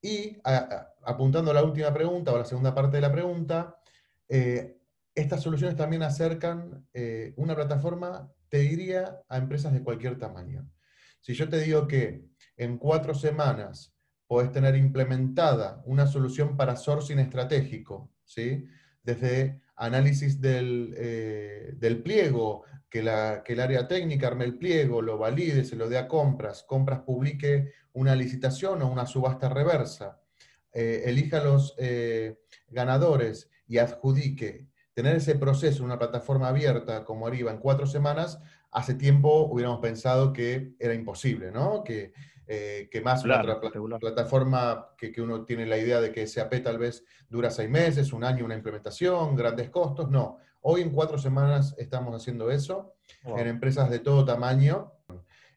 Y 0.00 0.38
apuntando 1.04 1.52
a 1.52 1.54
la 1.54 1.62
última 1.62 1.94
pregunta 1.94 2.32
o 2.32 2.36
a 2.36 2.40
la 2.40 2.44
segunda 2.44 2.74
parte 2.74 2.96
de 2.96 3.02
la 3.02 3.12
pregunta, 3.12 3.76
estas 5.14 5.42
soluciones 5.42 5.76
también 5.76 6.02
acercan 6.02 6.86
eh, 6.92 7.34
una 7.36 7.54
plataforma, 7.54 8.30
te 8.48 8.58
diría, 8.58 9.20
a 9.28 9.38
empresas 9.38 9.72
de 9.72 9.82
cualquier 9.82 10.18
tamaño. 10.18 10.68
Si 11.20 11.34
yo 11.34 11.48
te 11.48 11.60
digo 11.60 11.86
que 11.86 12.24
en 12.56 12.78
cuatro 12.78 13.14
semanas 13.14 13.94
puedes 14.26 14.50
tener 14.52 14.74
implementada 14.76 15.82
una 15.84 16.06
solución 16.06 16.56
para 16.56 16.76
sourcing 16.76 17.18
estratégico, 17.18 18.10
¿sí? 18.24 18.64
desde 19.02 19.60
análisis 19.84 20.40
del, 20.40 20.94
eh, 20.96 22.00
pliego, 22.02 22.64
que, 22.88 23.02
la, 23.02 23.42
que, 23.44 23.54
el 23.54 23.60
área 23.60 23.88
técnica 23.88 24.28
arme 24.28 24.44
el 24.44 24.56
pliego, 24.56 25.02
lo 25.02 25.18
valide, 25.18 25.64
se 25.64 25.76
lo 25.76 25.88
dé 25.88 25.98
a 25.98 26.08
compras, 26.08 26.64
compras 26.64 27.00
publique 27.00 27.72
una 27.92 28.14
licitación 28.14 28.82
o 28.82 28.90
una 28.90 29.06
subasta 29.06 29.48
reversa, 29.48 30.20
eh, 30.72 31.02
elija 31.06 31.42
los 31.42 31.74
ganadores 32.68 33.50
y 33.66 33.78
adjudique 33.78 34.68
tener 34.94 35.16
ese 35.16 35.34
proceso 35.34 35.78
en 35.78 35.86
una 35.86 35.98
plataforma 35.98 36.48
abierta 36.48 37.04
como 37.04 37.26
Arriba 37.26 37.50
en 37.50 37.58
cuatro 37.58 37.86
semanas, 37.86 38.38
hace 38.70 38.94
tiempo 38.94 39.46
hubiéramos 39.46 39.80
pensado 39.80 40.32
que 40.32 40.74
era 40.78 40.94
imposible, 40.94 41.50
¿no? 41.50 41.82
Que, 41.82 42.12
eh, 42.46 42.88
que 42.90 43.00
más 43.00 43.24
una 43.24 43.98
plataforma 43.98 44.88
que, 44.98 45.12
que, 45.12 45.22
uno 45.22 45.44
tiene 45.44 45.64
la 45.66 45.78
idea 45.78 46.00
de 46.00 46.12
que 46.12 46.26
SAP 46.26 46.62
tal 46.62 46.78
vez 46.78 47.04
dura 47.28 47.50
seis 47.50 47.70
meses, 47.70 48.12
un 48.12 48.24
año 48.24 48.44
una 48.44 48.56
implementación, 48.56 49.36
grandes 49.36 49.70
costos. 49.70 50.10
No, 50.10 50.38
hoy 50.62 50.82
en 50.82 50.90
cuatro 50.90 51.18
semanas 51.18 51.74
estamos 51.78 52.14
haciendo 52.14 52.50
eso 52.50 52.94
en 53.24 53.46
empresas 53.46 53.90
de 53.90 54.00
todo 54.00 54.24
tamaño. 54.24 54.92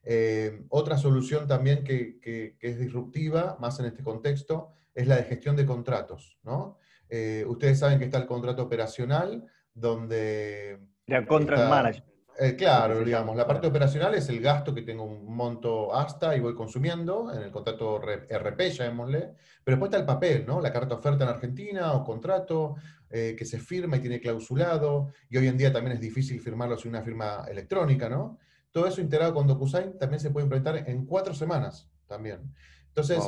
Eh, 0.08 0.64
otra 0.68 0.96
solución 0.96 1.48
también 1.48 1.82
que, 1.82 2.20
que, 2.20 2.56
es 2.60 2.78
disruptiva, 2.78 3.56
más 3.58 3.80
en 3.80 3.86
este 3.86 4.04
contexto, 4.04 4.70
es 4.94 5.08
la 5.08 5.16
de 5.16 5.24
gestión 5.24 5.56
de 5.56 5.66
contratos, 5.66 6.38
¿no? 6.44 6.78
Eh, 7.08 7.44
ustedes 7.46 7.80
saben 7.80 7.98
que 7.98 8.04
está 8.04 8.18
el 8.18 8.26
contrato 8.26 8.62
operacional, 8.62 9.44
donde... 9.74 10.78
La 11.06 11.26
contract 11.26 11.68
management. 11.68 12.15
Eh, 12.38 12.54
claro, 12.54 13.02
digamos, 13.02 13.34
la 13.34 13.46
parte 13.46 13.66
operacional 13.66 14.14
es 14.14 14.28
el 14.28 14.40
gasto 14.40 14.74
que 14.74 14.82
tengo 14.82 15.04
un 15.04 15.34
monto 15.34 15.94
hasta 15.94 16.36
y 16.36 16.40
voy 16.40 16.54
consumiendo 16.54 17.32
en 17.32 17.42
el 17.42 17.50
contrato 17.50 17.98
RP, 17.98 18.70
llamémosle, 18.70 19.34
pero 19.64 19.76
después 19.76 19.88
está 19.88 19.98
el 19.98 20.04
papel, 20.04 20.44
¿no? 20.46 20.60
La 20.60 20.70
carta 20.70 20.96
oferta 20.96 21.24
en 21.24 21.30
Argentina 21.30 21.94
o 21.94 22.04
contrato 22.04 22.76
eh, 23.08 23.34
que 23.38 23.44
se 23.46 23.58
firma 23.58 23.96
y 23.96 24.00
tiene 24.00 24.20
clausulado, 24.20 25.12
y 25.30 25.38
hoy 25.38 25.48
en 25.48 25.56
día 25.56 25.72
también 25.72 25.96
es 25.96 26.00
difícil 26.00 26.40
firmarlo 26.40 26.76
sin 26.76 26.90
una 26.90 27.02
firma 27.02 27.46
electrónica, 27.48 28.08
¿no? 28.08 28.38
Todo 28.70 28.86
eso 28.86 29.00
integrado 29.00 29.32
con 29.32 29.46
DocuSign 29.46 29.98
también 29.98 30.20
se 30.20 30.30
puede 30.30 30.44
implementar 30.44 30.88
en 30.90 31.06
cuatro 31.06 31.32
semanas 31.32 31.88
también. 32.06 32.52
Entonces, 32.88 33.22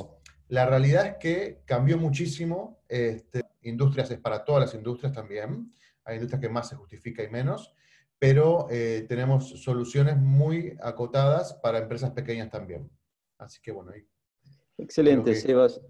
la 0.49 0.66
realidad 0.66 1.07
es 1.07 1.16
que 1.18 1.62
cambió 1.64 1.97
muchísimo 1.97 2.81
este, 2.88 3.42
industrias 3.62 4.11
es 4.11 4.18
para 4.18 4.44
todas 4.44 4.62
las 4.62 4.75
industrias 4.75 5.12
también. 5.12 5.73
Hay 6.05 6.16
industrias 6.16 6.40
que 6.40 6.49
más 6.49 6.68
se 6.68 6.77
justifica 6.77 7.23
y 7.23 7.29
menos, 7.29 7.73
pero 8.18 8.66
eh, 8.70 9.07
tenemos 9.09 9.48
soluciones 9.62 10.16
muy 10.16 10.76
acotadas 10.81 11.54
para 11.54 11.78
empresas 11.78 12.11
pequeñas 12.11 12.50
también. 12.50 12.90
Así 13.38 13.61
que 13.62 13.70
bueno. 13.70 13.92
Excelente, 14.76 15.35
Sebas. 15.35 15.81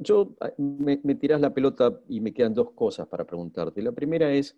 Yo, 0.00 0.34
ah, 0.40 0.52
me, 0.56 1.00
me 1.04 1.14
tirás 1.14 1.40
la 1.40 1.54
pelota 1.54 2.00
y 2.08 2.20
me 2.20 2.32
quedan 2.34 2.54
dos 2.54 2.72
cosas 2.72 3.06
para 3.06 3.24
preguntarte. 3.24 3.80
La 3.82 3.92
primera 3.92 4.32
es, 4.32 4.56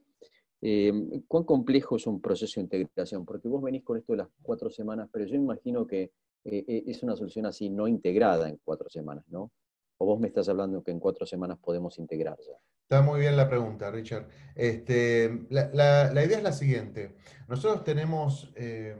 eh, 0.62 0.92
¿cuán 1.26 1.44
complejo 1.44 1.96
es 1.96 2.06
un 2.06 2.20
proceso 2.20 2.60
de 2.60 2.64
integración? 2.64 3.26
Porque 3.26 3.48
vos 3.48 3.62
venís 3.62 3.84
con 3.84 3.98
esto 3.98 4.12
de 4.12 4.18
las 4.18 4.28
cuatro 4.40 4.70
semanas, 4.70 5.10
pero 5.12 5.26
yo 5.26 5.34
imagino 5.36 5.86
que 5.86 6.12
eh, 6.44 6.84
es 6.86 7.02
una 7.02 7.14
solución 7.14 7.44
así 7.44 7.68
no 7.68 7.86
integrada 7.86 8.48
en 8.48 8.58
cuatro 8.64 8.88
semanas, 8.88 9.24
¿no? 9.28 9.50
¿O 9.98 10.06
vos 10.06 10.18
me 10.18 10.28
estás 10.28 10.48
hablando 10.48 10.82
que 10.82 10.92
en 10.92 11.00
cuatro 11.00 11.26
semanas 11.26 11.58
podemos 11.58 11.98
integrar 11.98 12.38
ya? 12.38 12.58
Está 12.90 13.03
muy 13.03 13.20
bien 13.20 13.37
la 13.37 13.51
pregunta, 13.51 13.90
Richard. 13.90 14.29
Este, 14.55 15.44
la, 15.51 16.11
idea 16.24 16.38
es 16.38 16.42
la 16.42 16.53
siguiente. 16.53 17.18
Nosotros 17.46 17.85
tenemos, 17.85 18.51
eh, 18.57 18.96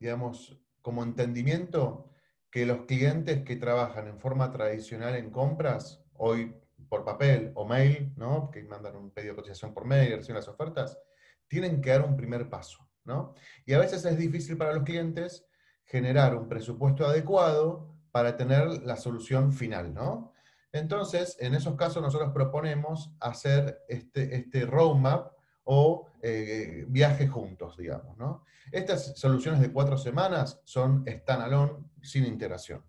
digamos, 0.00 0.58
como 0.80 1.02
entendimiento 1.02 2.10
que 2.50 2.64
los 2.64 2.86
clientes 2.86 3.44
que 3.44 3.56
trabajan 3.56 4.08
en 4.08 4.18
forma 4.18 4.50
tradicional 4.50 5.16
en 5.16 5.28
compras, 5.30 6.02
hoy 6.14 6.54
por 6.88 7.04
papel 7.04 7.52
o 7.56 7.66
mail, 7.66 8.14
¿no? 8.16 8.50
que 8.50 8.64
mandan 8.64 8.96
un 8.96 9.10
pedido 9.10 9.34
de 9.34 9.42
cotización 9.42 9.74
por 9.74 9.84
mail, 9.84 10.16
reciben 10.16 10.36
las 10.36 10.48
ofertas, 10.48 10.98
tienen 11.46 11.82
que 11.82 11.90
dar 11.90 12.06
un 12.06 12.16
primer 12.16 12.48
paso. 12.48 12.88
¿no? 13.04 13.34
Y 13.66 13.74
a 13.74 13.80
veces 13.80 14.02
es 14.06 14.16
difícil 14.16 14.56
para 14.56 14.72
los 14.72 14.84
clientes 14.84 15.44
generar 15.84 16.34
un 16.34 16.48
presupuesto 16.48 17.04
adecuado 17.04 17.94
para 18.12 18.38
tener 18.38 18.66
la 18.86 18.96
solución 18.96 19.52
final, 19.52 19.92
¿no? 19.92 20.32
Entonces, 20.72 21.36
en 21.40 21.54
esos 21.54 21.76
casos 21.76 22.02
nosotros 22.02 22.32
proponemos 22.32 23.12
hacer 23.20 23.84
este, 23.88 24.36
este 24.36 24.66
roadmap 24.66 25.32
o 25.64 26.08
eh, 26.22 26.84
viaje 26.88 27.28
juntos, 27.28 27.76
digamos, 27.76 28.16
¿no? 28.16 28.44
Estas 28.72 29.18
soluciones 29.18 29.60
de 29.60 29.72
cuatro 29.72 29.96
semanas 29.96 30.60
son 30.64 31.04
standalone, 31.06 31.84
sin 32.02 32.24
integración. 32.26 32.84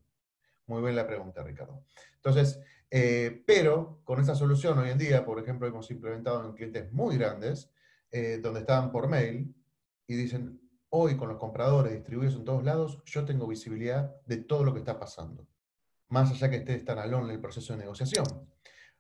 Muy 0.68 0.82
bien 0.82 0.96
la 0.96 1.08
pregunta, 1.08 1.44
Ricardo. 1.44 1.84
Entonces, 2.16 2.60
eh, 2.92 3.44
pero 3.46 4.02
con 4.04 4.20
esa 4.20 4.36
solución 4.36 4.78
hoy 4.80 4.90
en 4.90 4.98
día, 4.98 5.26
por 5.26 5.40
ejemplo, 5.40 5.68
hemos 5.68 5.90
implementado 5.92 6.46
en 6.46 6.54
clientes 6.54 6.92
muy 6.92 7.18
grandes, 7.18 7.72
eh, 8.12 8.40
donde 8.42 8.62
estaban 8.62 8.92
por 8.92 9.08
mail 9.08 9.54
y 10.08 10.16
dicen, 10.16 10.60
hoy 10.90 11.16
con 11.16 11.30
los 11.30 11.38
compradores 11.38 11.94
distribuidos 11.94 12.36
en 12.36 12.46
todos 12.46 12.64
lados, 12.64 13.02
yo 13.06 13.26
tengo 13.26 13.48
visibilidad 13.48 14.16
de 14.26 14.38
todo 14.38 14.64
lo 14.64 14.74
que 14.74 14.80
está 14.80 15.00
pasando, 15.00 15.48
más 16.10 16.32
allá 16.32 16.50
que 16.50 16.58
esté 16.58 16.84
en 16.86 17.30
el 17.30 17.40
proceso 17.40 17.74
de 17.74 17.80
negociación. 17.80 18.26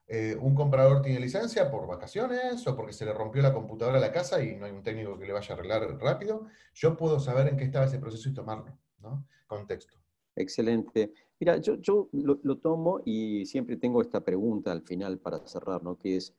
Eh, 0.07 0.35
un 0.41 0.55
comprador 0.55 1.03
tiene 1.03 1.19
licencia 1.19 1.69
por 1.69 1.85
vacaciones 1.85 2.65
o 2.65 2.75
porque 2.75 2.93
se 2.93 3.05
le 3.05 3.13
rompió 3.13 3.43
la 3.43 3.53
computadora 3.53 3.97
a 3.97 4.01
la 4.01 4.11
casa 4.11 4.43
y 4.43 4.55
no 4.55 4.65
hay 4.65 4.71
un 4.71 4.81
técnico 4.81 5.19
que 5.19 5.27
le 5.27 5.33
vaya 5.33 5.53
a 5.53 5.57
arreglar 5.57 5.99
rápido, 5.99 6.47
yo 6.73 6.97
puedo 6.97 7.19
saber 7.19 7.47
en 7.47 7.57
qué 7.57 7.65
estaba 7.65 7.85
ese 7.85 7.99
proceso 7.99 8.29
y 8.29 8.33
tomarlo, 8.33 8.75
¿no? 9.01 9.27
Contexto. 9.45 9.99
Excelente. 10.35 11.13
Mira, 11.39 11.57
yo, 11.57 12.09
lo, 12.11 12.39
lo, 12.41 12.57
tomo 12.57 13.01
y 13.05 13.45
siempre 13.45 13.77
tengo 13.77 14.01
esta 14.01 14.21
pregunta 14.21 14.71
al 14.71 14.81
final 14.81 15.19
para 15.19 15.45
cerrar, 15.45 15.83
¿no? 15.83 15.97
Que 15.97 16.17
es, 16.17 16.33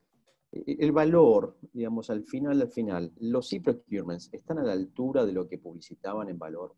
e-, 0.52 0.76
el 0.80 0.92
valor, 0.92 1.56
digamos, 1.72 2.10
al 2.10 2.24
final, 2.24 2.60
al 2.60 2.70
final, 2.70 3.12
los 3.20 3.52
e-procurements 3.52 4.30
están 4.32 4.58
a 4.58 4.64
la 4.64 4.72
altura 4.72 5.24
de 5.24 5.32
lo 5.32 5.46
que 5.48 5.58
publicitaban 5.58 6.28
en 6.28 6.38
valor. 6.38 6.74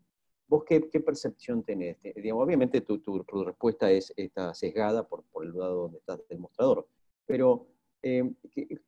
¿Vos 0.52 0.64
qué, 0.66 0.82
percepción 0.82 1.62
tenés? 1.62 1.96
Digamos, 2.14 2.44
obviamente 2.44 2.82
tu, 2.82 2.98
tu, 2.98 3.24
respuesta 3.42 3.90
es, 3.90 4.12
está 4.14 4.52
sesgada 4.52 5.08
por, 5.08 5.24
por 5.32 5.46
el 5.46 5.52
lado 5.54 5.84
donde 5.84 5.96
estás 5.96 6.20
del 6.28 6.40
mostrador, 6.40 6.86
pero 7.24 7.68
eh, 8.02 8.30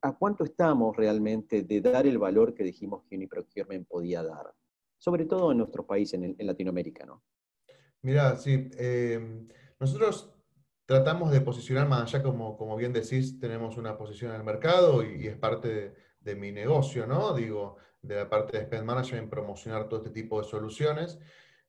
¿a 0.03 0.15
cuánto 0.15 0.43
estamos 0.43 0.95
realmente 0.95 1.63
de 1.63 1.81
dar 1.81 2.05
el 2.05 2.19
valor 2.19 2.53
que 2.53 2.63
dijimos 2.63 3.01
que 3.09 3.15
un 3.15 3.23
e-procurement 3.23 3.87
podía 3.87 4.21
dar? 4.21 4.53
Sobre 4.99 5.25
todo 5.25 5.51
en 5.53 5.57
nuestro 5.57 5.87
país, 5.87 6.13
en, 6.13 6.35
Latinoamérica, 6.37 7.03
¿no? 7.07 7.23
Mira, 8.03 8.35
sí, 8.35 8.69
eh, 8.77 9.47
nosotros 9.79 10.35
tratamos 10.85 11.31
de 11.31 11.41
posicionar 11.41 11.89
más 11.89 12.03
allá, 12.03 12.21
como, 12.21 12.57
como 12.57 12.75
bien 12.75 12.93
decís, 12.93 13.39
tenemos 13.39 13.75
una 13.77 13.97
posición 13.97 14.29
en 14.29 14.37
el 14.37 14.43
mercado 14.43 15.03
y, 15.03 15.25
es 15.25 15.35
parte 15.35 15.95
de, 16.19 16.35
mi 16.35 16.51
negocio, 16.51 17.07
¿no? 17.07 17.33
Digo, 17.33 17.77
de 18.03 18.17
la 18.17 18.29
parte 18.29 18.59
de 18.59 18.65
Spend 18.65 18.85
Management, 18.85 19.31
promocionar 19.31 19.89
todo 19.89 20.03
este 20.03 20.11
tipo 20.11 20.39
de 20.39 20.47
soluciones. 20.47 21.17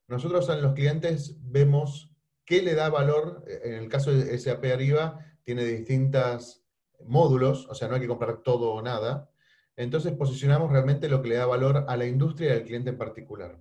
Nosotros 0.07 0.47
en 0.49 0.61
los 0.61 0.73
clientes 0.73 1.35
vemos 1.41 2.11
qué 2.45 2.61
le 2.61 2.75
da 2.75 2.89
valor, 2.89 3.43
en 3.63 3.73
el 3.73 3.89
caso 3.89 4.11
de 4.11 4.37
SAP 4.37 4.65
arriba, 4.73 5.19
tiene 5.43 5.65
distintos 5.65 6.63
módulos, 7.05 7.67
o 7.69 7.75
sea, 7.75 7.87
no 7.87 7.95
hay 7.95 8.01
que 8.01 8.07
comprar 8.07 8.37
todo 8.37 8.71
o 8.71 8.81
nada. 8.81 9.29
Entonces 9.75 10.13
posicionamos 10.13 10.71
realmente 10.71 11.09
lo 11.09 11.21
que 11.21 11.29
le 11.29 11.35
da 11.35 11.45
valor 11.45 11.85
a 11.87 11.97
la 11.97 12.05
industria 12.05 12.49
y 12.49 12.53
al 12.53 12.63
cliente 12.63 12.89
en 12.89 12.97
particular. 12.97 13.59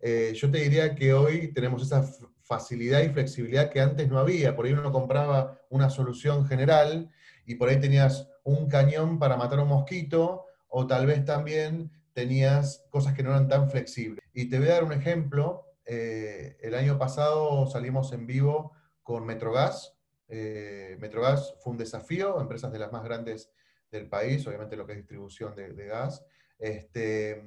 Eh, 0.00 0.32
yo 0.34 0.50
te 0.50 0.58
diría 0.58 0.94
que 0.94 1.12
hoy 1.12 1.52
tenemos 1.52 1.82
esa 1.82 2.02
facilidad 2.42 3.02
y 3.02 3.10
flexibilidad 3.10 3.70
que 3.70 3.80
antes 3.80 4.08
no 4.08 4.18
había. 4.18 4.56
Por 4.56 4.66
ahí 4.66 4.72
uno 4.72 4.90
compraba 4.90 5.60
una 5.68 5.90
solución 5.90 6.46
general 6.46 7.10
y 7.46 7.54
por 7.56 7.68
ahí 7.68 7.78
tenías 7.78 8.28
un 8.42 8.66
cañón 8.68 9.18
para 9.18 9.36
matar 9.36 9.60
un 9.60 9.68
mosquito 9.68 10.46
o 10.68 10.86
tal 10.86 11.06
vez 11.06 11.24
también 11.24 11.90
tenías 12.12 12.86
cosas 12.90 13.14
que 13.14 13.22
no 13.22 13.30
eran 13.30 13.48
tan 13.48 13.70
flexibles. 13.70 14.24
Y 14.32 14.48
te 14.48 14.58
voy 14.58 14.68
a 14.68 14.74
dar 14.74 14.84
un 14.84 14.92
ejemplo. 14.92 15.66
Eh, 15.84 16.56
el 16.60 16.74
año 16.74 16.98
pasado 16.98 17.66
salimos 17.66 18.12
en 18.12 18.26
vivo 18.26 18.72
con 19.02 19.26
Metrogas. 19.26 19.96
Eh, 20.28 20.96
Metrogas 21.00 21.54
fue 21.60 21.72
un 21.72 21.78
desafío, 21.78 22.40
empresas 22.40 22.72
de 22.72 22.78
las 22.78 22.92
más 22.92 23.02
grandes 23.02 23.50
del 23.90 24.08
país, 24.08 24.46
obviamente 24.46 24.76
lo 24.76 24.86
que 24.86 24.92
es 24.92 24.98
distribución 24.98 25.54
de, 25.56 25.86
gas. 25.86 26.24
Este, 26.58 27.44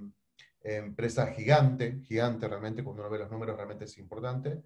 empresa 0.62 1.28
gigante, 1.28 2.02
gigante 2.04 2.48
realmente, 2.48 2.84
cuando 2.84 3.04
uno 3.04 3.12
ve 3.12 3.20
los 3.20 3.32
números 3.32 3.56
realmente 3.56 3.86
es 3.86 3.98
importante. 3.98 4.62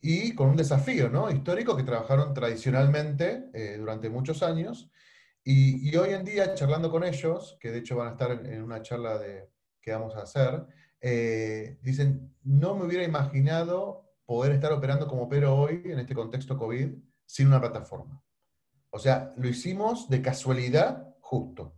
Y 0.00 0.34
con 0.34 0.50
un 0.50 0.56
desafío 0.56 1.08
¿no? 1.08 1.30
histórico 1.30 1.76
que 1.76 1.82
trabajaron 1.82 2.32
tradicionalmente 2.32 3.50
eh, 3.52 3.76
durante 3.78 4.10
muchos 4.10 4.42
años 4.42 4.90
y, 5.44 5.96
hoy 5.96 6.10
en 6.10 6.24
día, 6.24 6.54
charlando 6.54 6.90
con 6.90 7.04
ellos, 7.04 7.56
que 7.60 7.70
de 7.70 7.78
hecho 7.78 7.96
van 7.96 8.08
a 8.08 8.10
estar 8.10 8.30
en, 8.32 8.62
una 8.62 8.82
charla 8.82 9.18
de, 9.18 9.50
que 9.80 9.92
vamos 9.92 10.14
a 10.16 10.22
hacer, 10.22 10.66
eh, 11.00 11.78
dicen, 11.80 12.34
no 12.42 12.74
me 12.74 12.84
hubiera 12.84 13.04
imaginado 13.04 14.10
poder 14.26 14.52
estar 14.52 14.72
operando 14.72 15.06
como 15.06 15.22
opero 15.22 15.56
hoy 15.56 15.82
en 15.86 16.00
este 16.00 16.14
contexto 16.14 16.58
COVID 16.58 16.90
sin 17.24 17.46
una 17.46 17.60
plataforma. 17.60 18.22
O 18.90 18.98
sea, 18.98 19.32
lo 19.36 19.48
hicimos 19.48 20.08
de 20.08 20.20
casualidad 20.20 21.14
justo. 21.20 21.74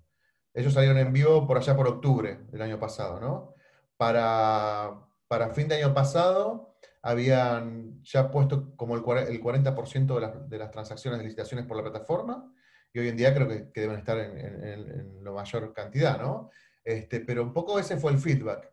Ellos 0.53 0.75
salieron 0.75 0.99
en 0.99 1.12
vivo 1.12 1.46
por 1.46 1.57
allá 1.57 1.77
por 1.77 1.87
octubre 1.87 2.40
del 2.51 2.62
año 2.62 2.79
pasado, 2.79 3.20
¿no? 3.20 3.55
Para, 3.96 5.07
para 5.29 5.51
fin 5.51 5.68
de 5.68 5.77
año 5.77 5.94
pasado 5.94 6.77
habían 7.03 8.03
ya 8.03 8.31
puesto 8.31 8.75
como 8.77 8.96
el, 8.96 9.03
40% 9.03 10.14
de 10.14 10.20
las, 10.20 10.49
de 10.51 10.59
las 10.59 10.70
transacciones 10.70 11.18
de 11.18 11.25
licitaciones 11.25 11.66
por 11.66 11.77
la 11.77 11.85
plataforma 11.85 12.53
y 12.92 12.98
hoy 12.98 13.09
en 13.09 13.16
día 13.16 13.35
creo 13.35 13.48
que, 13.48 13.81
deben 13.81 13.98
estar 13.98 14.18
en, 14.18 14.38
en, 14.64 15.24
la 15.24 15.31
mayor 15.31 15.72
cantidad, 15.72 16.20
¿no? 16.20 16.50
Este, 16.85 17.20
pero 17.20 17.42
un 17.42 17.53
poco 17.53 17.79
ese 17.79 17.96
fue 17.96 18.12
el 18.12 18.18
feedback. 18.18 18.72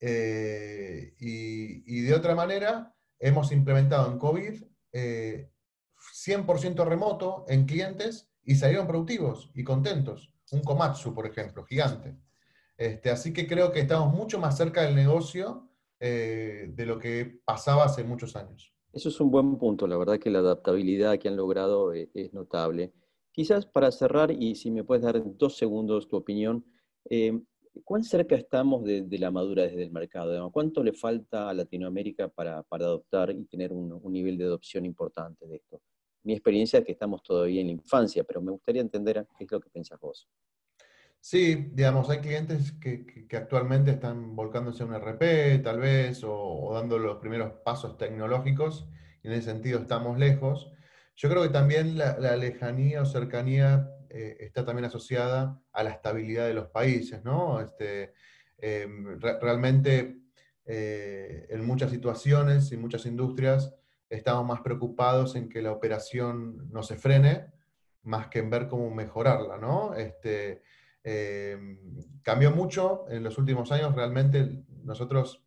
Eh, 0.00 1.14
y, 1.18 1.98
y, 1.98 2.00
de 2.02 2.14
otra 2.14 2.34
manera, 2.34 2.94
hemos 3.18 3.52
implementado 3.52 4.10
en 4.10 4.18
COVID 4.18 4.62
100% 4.92 4.92
eh, 4.92 6.84
remoto 6.84 7.44
en 7.48 7.66
clientes 7.66 8.28
y 8.44 8.56
salieron 8.56 8.86
productivos 8.86 9.50
y 9.54 9.64
contentos. 9.64 10.32
Un 10.52 10.62
Komatsu, 10.62 11.14
por 11.14 11.26
ejemplo, 11.26 11.64
gigante. 11.64 12.16
Este, 12.76 13.10
así 13.10 13.32
que 13.32 13.46
creo 13.46 13.72
que 13.72 13.80
estamos 13.80 14.14
mucho 14.14 14.38
más 14.38 14.56
cerca 14.56 14.82
del 14.82 14.94
negocio 14.94 15.70
eh, 15.98 16.66
de 16.68 16.86
lo 16.86 16.98
que 16.98 17.40
pasaba 17.44 17.84
hace 17.84 18.04
muchos 18.04 18.36
años. 18.36 18.72
Eso 18.92 19.08
es 19.08 19.20
un 19.20 19.30
buen 19.30 19.56
punto. 19.56 19.86
La 19.86 19.96
verdad 19.96 20.18
que 20.18 20.30
la 20.30 20.38
adaptabilidad 20.40 21.18
que 21.18 21.28
han 21.28 21.36
logrado 21.36 21.92
es 21.92 22.32
notable. 22.32 22.92
Quizás 23.36 23.66
para 23.66 23.92
cerrar, 23.92 24.30
y 24.30 24.54
si 24.54 24.70
me 24.70 24.82
puedes 24.82 25.04
dar 25.04 25.22
dos 25.36 25.58
segundos 25.58 26.08
tu 26.08 26.16
opinión, 26.16 26.64
eh, 27.10 27.38
¿cuán 27.84 28.02
cerca 28.02 28.34
estamos 28.34 28.82
de, 28.82 29.06
la 29.18 29.30
madurez 29.30 29.76
del 29.76 29.90
mercado? 29.90 30.50
¿Cuánto 30.50 30.82
le 30.82 30.94
falta 30.94 31.50
a 31.50 31.52
Latinoamérica 31.52 32.28
para, 32.28 32.64
adoptar 32.70 33.30
y 33.32 33.44
tener 33.44 33.74
un, 33.74 34.00
nivel 34.10 34.38
de 34.38 34.44
adopción 34.44 34.86
importante 34.86 35.46
de 35.46 35.56
esto? 35.56 35.82
Mi 36.22 36.32
experiencia 36.32 36.78
es 36.78 36.86
que 36.86 36.92
estamos 36.92 37.22
todavía 37.22 37.60
en 37.60 37.66
la 37.66 37.74
infancia, 37.74 38.24
pero 38.24 38.40
me 38.40 38.52
gustaría 38.52 38.80
entender 38.80 39.26
qué 39.36 39.44
es 39.44 39.52
lo 39.52 39.60
que 39.60 39.68
piensas 39.68 40.00
vos. 40.00 40.26
Sí, 41.20 41.68
digamos, 41.74 42.08
hay 42.08 42.20
clientes 42.20 42.72
que, 42.72 43.26
actualmente 43.36 43.90
están 43.90 44.34
volcándose 44.34 44.82
a 44.82 44.86
un 44.86 44.94
RP, 44.94 45.62
tal 45.62 45.78
vez, 45.78 46.24
o, 46.24 46.70
dando 46.72 46.98
los 46.98 47.18
primeros 47.18 47.52
pasos 47.62 47.98
tecnológicos, 47.98 48.88
en 49.22 49.32
ese 49.32 49.50
sentido 49.50 49.80
estamos 49.80 50.18
lejos. 50.18 50.72
Yo 51.16 51.30
creo 51.30 51.42
que 51.42 51.48
también 51.48 51.96
la, 51.96 52.36
lejanía 52.36 53.00
o 53.00 53.06
cercanía 53.06 53.90
eh, 54.10 54.36
está 54.40 54.64
también 54.64 54.84
asociada 54.84 55.58
a 55.72 55.82
la 55.82 55.90
estabilidad 55.90 56.46
de 56.46 56.54
los 56.54 56.68
países, 56.68 57.24
¿no? 57.24 57.60
Este, 57.60 58.12
em, 58.58 59.18
realmente 59.18 60.18
eh, 60.66 61.46
en 61.48 61.64
muchas 61.64 61.90
situaciones 61.90 62.70
y 62.70 62.76
muchas 62.76 63.06
industrias 63.06 63.74
estamos 64.10 64.46
más 64.46 64.60
preocupados 64.60 65.36
en 65.36 65.48
que 65.48 65.62
la 65.62 65.72
operación 65.72 66.70
no 66.70 66.82
se 66.82 66.96
frene, 66.96 67.46
más 68.02 68.28
que 68.28 68.40
en 68.40 68.50
ver 68.50 68.68
cómo 68.68 68.90
mejorarla, 68.90 69.56
¿no? 69.56 69.94
Este, 69.94 70.62
em, 71.02 71.78
cambió 72.22 72.50
mucho 72.50 73.06
en 73.08 73.22
los 73.22 73.38
últimos 73.38 73.72
años, 73.72 73.94
realmente 73.94 74.64
nosotros 74.84 75.45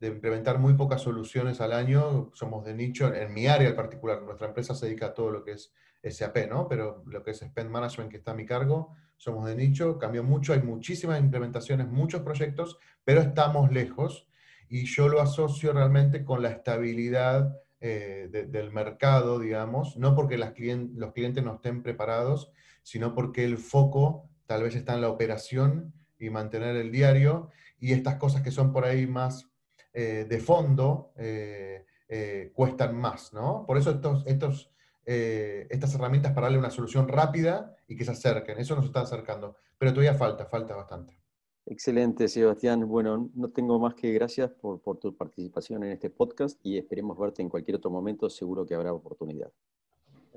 de 0.00 0.08
implementar 0.08 0.58
muy 0.58 0.74
pocas 0.74 1.02
soluciones 1.02 1.60
al 1.60 1.72
año, 1.72 2.30
somos 2.32 2.64
de 2.64 2.74
nicho, 2.74 3.12
en 3.12 3.32
mi 3.32 3.46
área 3.46 3.68
en 3.68 3.76
particular, 3.76 4.22
nuestra 4.22 4.46
empresa 4.46 4.74
se 4.74 4.86
dedica 4.86 5.06
a 5.06 5.14
todo 5.14 5.30
lo 5.30 5.44
que 5.44 5.52
es 5.52 5.72
SAP, 6.02 6.48
¿no? 6.48 6.68
Pero 6.68 7.02
lo 7.06 7.22
que 7.22 7.32
es 7.32 7.38
Spend 7.38 7.70
Management 7.70 8.10
que 8.10 8.18
está 8.18 8.30
a 8.30 8.34
mi 8.34 8.46
cargo, 8.46 8.94
somos 9.16 9.46
de 9.46 9.56
nicho, 9.56 9.98
cambió 9.98 10.22
mucho, 10.22 10.52
hay 10.52 10.62
muchísimas 10.62 11.20
implementaciones, 11.20 11.88
muchos 11.88 12.22
proyectos, 12.22 12.78
pero 13.04 13.20
estamos 13.20 13.72
lejos. 13.72 14.28
Y 14.68 14.84
yo 14.84 15.08
lo 15.08 15.20
asocio 15.20 15.72
realmente 15.72 16.24
con 16.24 16.42
la 16.42 16.50
estabilidad 16.50 17.56
eh, 17.80 18.28
del 18.30 18.70
mercado, 18.70 19.38
digamos, 19.40 19.96
no 19.96 20.14
porque 20.14 20.38
las 20.38 20.52
los 20.94 21.12
clientes 21.12 21.42
no 21.42 21.54
estén 21.54 21.82
preparados, 21.82 22.52
sino 22.82 23.14
porque 23.14 23.44
el 23.44 23.58
foco 23.58 24.28
tal 24.46 24.62
vez 24.62 24.76
está 24.76 24.94
en 24.94 25.00
la 25.00 25.08
operación 25.08 25.92
y 26.18 26.30
mantener 26.30 26.76
el 26.76 26.92
diario. 26.92 27.50
Y 27.80 27.92
estas 27.92 28.16
cosas 28.16 28.42
que 28.42 28.50
son 28.50 28.72
por 28.72 28.84
ahí 28.84 29.06
más 29.06 29.48
eh, 29.92 30.26
de 30.28 30.38
fondo 30.38 31.12
eh, 31.16 31.86
eh, 32.08 32.52
cuestan 32.54 32.94
más, 32.94 33.32
¿no? 33.32 33.64
Por 33.66 33.78
eso 33.78 33.90
estos, 33.90 34.24
estos, 34.26 34.70
estas 35.04 35.94
herramientas 35.94 36.32
para 36.32 36.46
darle 36.46 36.58
una 36.58 36.70
solución 36.70 37.08
rápida 37.08 37.74
y 37.86 37.96
que 37.96 38.04
se 38.04 38.10
acerquen, 38.10 38.58
eso 38.58 38.76
nos 38.76 38.84
está 38.84 39.00
acercando, 39.00 39.56
pero 39.78 39.92
todavía 39.92 40.12
falta, 40.12 40.44
falta 40.44 40.76
bastante. 40.76 41.18
Excelente, 41.64 42.28
Sebastián. 42.28 42.86
Bueno, 42.86 43.30
no 43.34 43.48
tengo 43.48 43.78
más 43.78 43.94
que 43.94 44.12
gracias 44.12 44.50
por, 44.50 44.82
por 44.82 44.98
tu 44.98 45.16
participación 45.16 45.82
en 45.84 45.92
este 45.92 46.10
podcast 46.10 46.60
y 46.62 46.76
esperemos 46.76 47.18
verte 47.18 47.40
en 47.40 47.48
cualquier 47.48 47.78
otro 47.78 47.90
momento, 47.90 48.28
seguro 48.28 48.66
que 48.66 48.74
habrá 48.74 48.92
oportunidad. 48.92 49.50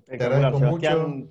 Te 0.06 0.16
agradezco 0.16 0.60
mucho, 0.60 1.28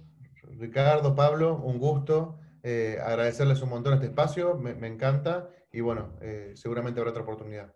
Ricardo, 0.59 1.15
Pablo, 1.15 1.57
un 1.65 1.79
gusto. 1.79 2.39
agradecerles 2.63 3.63
un 3.63 3.71
montón 3.71 3.95
este 3.95 4.07
espacio, 4.07 4.55
me, 4.57 4.75
me 4.75 4.89
encanta 4.89 5.49
y 5.73 5.81
bueno, 5.81 6.13
seguramente 6.55 7.01
habrá 7.01 7.13
otra 7.13 7.23
oportunidad. 7.23 7.75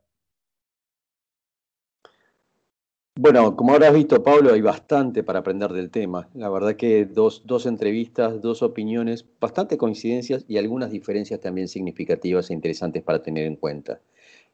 Bueno, 3.16 3.54
como 3.54 3.72
habrás 3.72 3.94
visto, 3.94 4.24
Pablo, 4.24 4.52
hay 4.52 4.60
bastante 4.60 5.22
para 5.22 5.38
aprender 5.38 5.72
del 5.72 5.90
tema. 5.90 6.28
La 6.34 6.48
verdad 6.48 6.74
que 6.74 7.06
dos, 7.06 7.46
dos 7.46 7.64
entrevistas, 7.64 8.42
dos 8.42 8.60
opiniones, 8.64 9.24
bastante 9.40 9.78
coincidencias 9.78 10.44
y 10.48 10.58
algunas 10.58 10.90
diferencias 10.90 11.38
también 11.38 11.68
significativas 11.68 12.50
e 12.50 12.54
interesantes 12.54 13.04
para 13.04 13.22
tener 13.22 13.46
en 13.46 13.54
cuenta. 13.54 14.00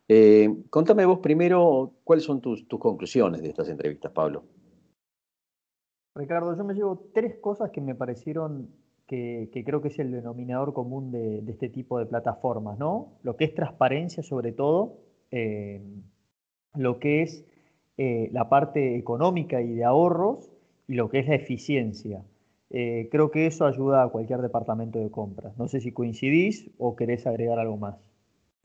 Eh, 0.08 0.64
contame 0.68 1.06
vos 1.06 1.20
primero 1.20 1.92
cuáles 2.04 2.24
son 2.24 2.42
tus, 2.42 2.66
conclusiones 2.66 3.40
de 3.40 3.48
estas 3.48 3.70
entrevistas, 3.70 4.12
Pablo. 4.12 4.44
Ricardo, 6.14 6.54
yo 6.54 6.64
me 6.64 6.74
llevo 6.74 7.10
tres 7.14 7.38
cosas 7.40 7.70
que 7.70 7.80
me 7.80 7.94
parecieron 7.94 8.68
que, 9.06 9.48
creo 9.64 9.80
que 9.80 9.88
es 9.88 9.98
el 9.98 10.10
denominador 10.10 10.74
común 10.74 11.10
de, 11.12 11.42
este 11.48 11.70
tipo 11.70 11.98
de 11.98 12.04
plataformas, 12.04 12.78
¿no? 12.78 13.20
Lo 13.22 13.36
que 13.36 13.44
es 13.44 13.54
transparencia 13.54 14.22
sobre 14.22 14.52
todo, 14.52 14.98
eh, 15.30 15.80
lo 16.74 16.98
que 16.98 17.22
es 17.22 17.46
eh, 18.02 18.30
la 18.32 18.48
parte 18.48 18.96
económica 18.96 19.60
y 19.60 19.74
de 19.74 19.84
ahorros 19.84 20.50
y 20.88 20.94
lo 20.94 21.10
que 21.10 21.18
es 21.18 21.28
la 21.28 21.34
eficiencia. 21.34 22.24
Eh, 22.70 23.10
creo 23.12 23.30
que 23.30 23.46
eso 23.46 23.66
ayuda 23.66 24.02
a 24.02 24.08
cualquier 24.08 24.40
departamento 24.40 24.98
de 24.98 25.10
compras. 25.10 25.52
No 25.58 25.68
sé 25.68 25.82
si 25.82 25.92
coincidís 25.92 26.70
o 26.78 26.96
querés 26.96 27.26
agregar 27.26 27.58
algo 27.58 27.76
más. 27.76 27.96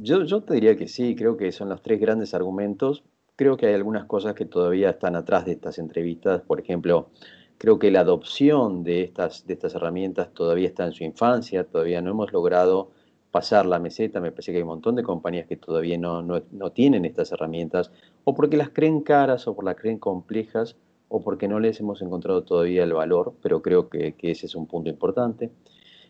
Yo, 0.02 0.24
yo 0.24 0.42
te 0.44 0.54
diría 0.54 0.78
que 0.78 0.88
sí, 0.88 1.18
creo 1.18 1.36
que 1.36 1.52
son 1.52 1.68
los 1.68 1.82
tres 1.82 2.00
grandes 2.00 2.34
argumentos. 2.34 3.04
Creo 3.36 3.58
que 3.58 3.66
hay 3.66 3.74
algunas 3.74 4.06
cosas 4.06 4.36
que 4.36 4.46
todavía 4.46 4.92
están 4.92 5.18
atrás 5.18 5.46
de 5.46 5.52
estas 5.52 5.80
entrevistas. 5.80 6.40
Por 6.40 6.62
ejemplo, 6.62 7.10
creo 7.58 7.78
que 7.78 7.92
la 7.92 8.00
adopción 8.00 8.86
de 8.86 9.02
estas, 9.02 9.46
de 9.46 9.56
estas 9.56 9.76
herramientas 9.76 10.34
todavía 10.34 10.70
está 10.70 10.86
en 10.86 10.94
su 10.94 11.04
infancia, 11.04 11.66
todavía 11.66 12.02
no 12.02 12.12
hemos 12.12 12.32
logrado 12.32 12.92
pasar 13.36 13.66
la 13.66 13.80
meseta, 13.80 14.22
me 14.22 14.32
parece 14.32 14.54
que 14.54 14.60
hay 14.60 14.62
un 14.62 14.70
montón 14.70 14.96
de 14.96 15.04
compañías 15.04 15.46
que 15.46 15.58
todavía 15.58 15.98
no, 15.98 16.22
no, 16.22 16.72
tienen 16.72 17.04
estas 17.04 17.34
herramientas, 17.34 17.92
o 18.26 18.34
porque 18.34 18.58
las 18.58 18.70
creen 18.70 19.02
caras, 19.02 19.48
o 19.48 19.56
porque 19.56 19.66
las 19.68 19.76
creen 19.78 20.00
complejas, 20.00 20.76
o 21.08 21.22
porque 21.22 21.48
no 21.48 21.60
les 21.60 21.80
hemos 21.80 22.02
encontrado 22.02 22.44
todavía 22.44 22.84
el 22.84 22.94
valor, 22.94 23.36
pero 23.42 23.62
creo 23.62 23.88
que, 23.88 24.16
ese 24.22 24.48
es 24.48 24.56
un 24.56 24.66
punto 24.66 24.90
importante. 24.90 25.52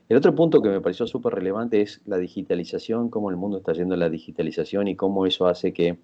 El 0.07 0.17
otro 0.17 0.33
punto 0.33 0.61
que 0.61 0.69
me 0.69 0.81
pareció 0.81 1.05
súper 1.07 1.33
relevante 1.33 1.81
es 1.81 2.01
la 2.05 2.17
digitalización, 2.17 3.09
cómo 3.09 3.29
el 3.29 3.35
mundo 3.35 3.57
está 3.57 3.73
yendo 3.73 3.95
a 3.95 3.97
la 3.97 4.09
digitalización 4.09 4.87
y 4.87 4.95
cómo 4.95 5.25
eso 5.25 5.47
hace 5.47 5.73
que 5.73 5.99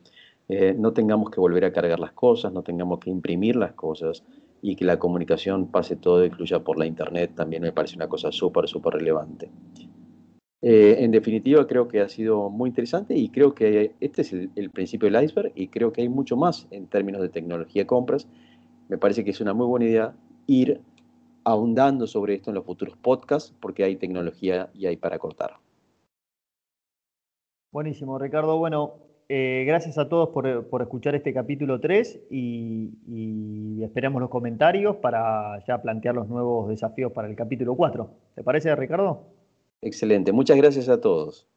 eh, 0.50 0.76
no 0.78 0.92
tengamos 0.92 1.30
que 1.30 1.40
volver 1.40 1.66
a 1.66 1.72
cargar 1.72 2.00
las 2.00 2.12
cosas, 2.12 2.52
no 2.52 2.62
tengamos 2.62 3.00
que 3.00 3.10
imprimir 3.10 3.56
las 3.56 3.74
cosas 3.74 4.24
y 4.62 4.76
que 4.76 4.86
la 4.86 5.00
comunicación 5.00 5.68
pase 5.68 5.96
todo 5.96 6.26
y 6.26 6.30
fluya 6.30 6.60
por 6.60 6.78
la 6.78 6.86
internet, 6.86 7.32
también 7.36 7.64
me 7.64 7.72
parece 7.72 7.96
una 7.96 8.10
cosa 8.10 8.32
súper, 8.32 8.68
súper 8.68 8.96
relevante. 8.96 9.50
Eh, 10.64 10.98
en 11.00 11.10
definitiva, 11.10 11.66
creo 11.66 11.88
que 11.88 12.02
ha 12.02 12.10
sido 12.10 12.50
muy 12.50 12.70
interesante 12.70 13.16
y 13.16 13.30
creo 13.30 13.56
que 13.56 13.96
este 14.00 14.22
es 14.22 14.32
el, 14.34 14.70
principio 14.70 15.10
del 15.10 15.24
iceberg 15.24 15.52
y 15.56 15.70
creo 15.70 15.92
que 15.92 16.02
hay 16.02 16.10
mucho 16.10 16.38
más 16.38 16.68
en 16.70 16.88
términos 16.88 17.22
de 17.22 17.30
tecnología 17.30 17.88
compras. 17.88 18.28
Me 18.88 18.98
parece 18.98 19.24
que 19.24 19.32
es 19.32 19.42
una 19.42 19.54
muy 19.54 19.66
buena 19.66 19.86
idea 19.86 20.14
ir 20.46 20.82
ahondando 21.44 22.06
sobre 22.06 22.36
esto 22.36 22.52
en 22.52 22.56
los 22.56 22.66
futuros 22.66 22.96
podcasts 22.98 23.56
porque 23.60 23.84
hay 23.84 23.96
tecnología 23.96 24.70
y 24.76 24.86
hay 24.86 24.98
para 24.98 25.18
cortar. 25.18 25.58
Buenísimo, 27.72 28.20
Ricardo. 28.20 28.58
Bueno, 28.60 28.96
eh, 29.30 29.64
gracias 29.66 29.98
a 29.98 30.10
todos 30.10 30.30
por, 30.30 30.46
escuchar 30.82 31.16
este 31.16 31.34
capítulo 31.34 31.80
3 31.80 32.28
y, 32.30 33.82
esperamos 33.82 34.22
los 34.22 34.30
comentarios 34.30 34.98
para 34.98 35.58
ya 35.66 35.82
plantear 35.82 36.14
los 36.14 36.28
nuevos 36.28 36.70
desafíos 36.70 37.12
para 37.14 37.28
el 37.28 37.36
capítulo 37.36 37.76
4. 37.76 38.10
¿Te 38.36 38.44
parece, 38.44 38.76
Ricardo? 38.76 39.41
Excelente. 39.82 40.32
Muchas 40.32 40.58
gracias 40.58 40.90
a 40.90 41.00
todos. 41.02 41.48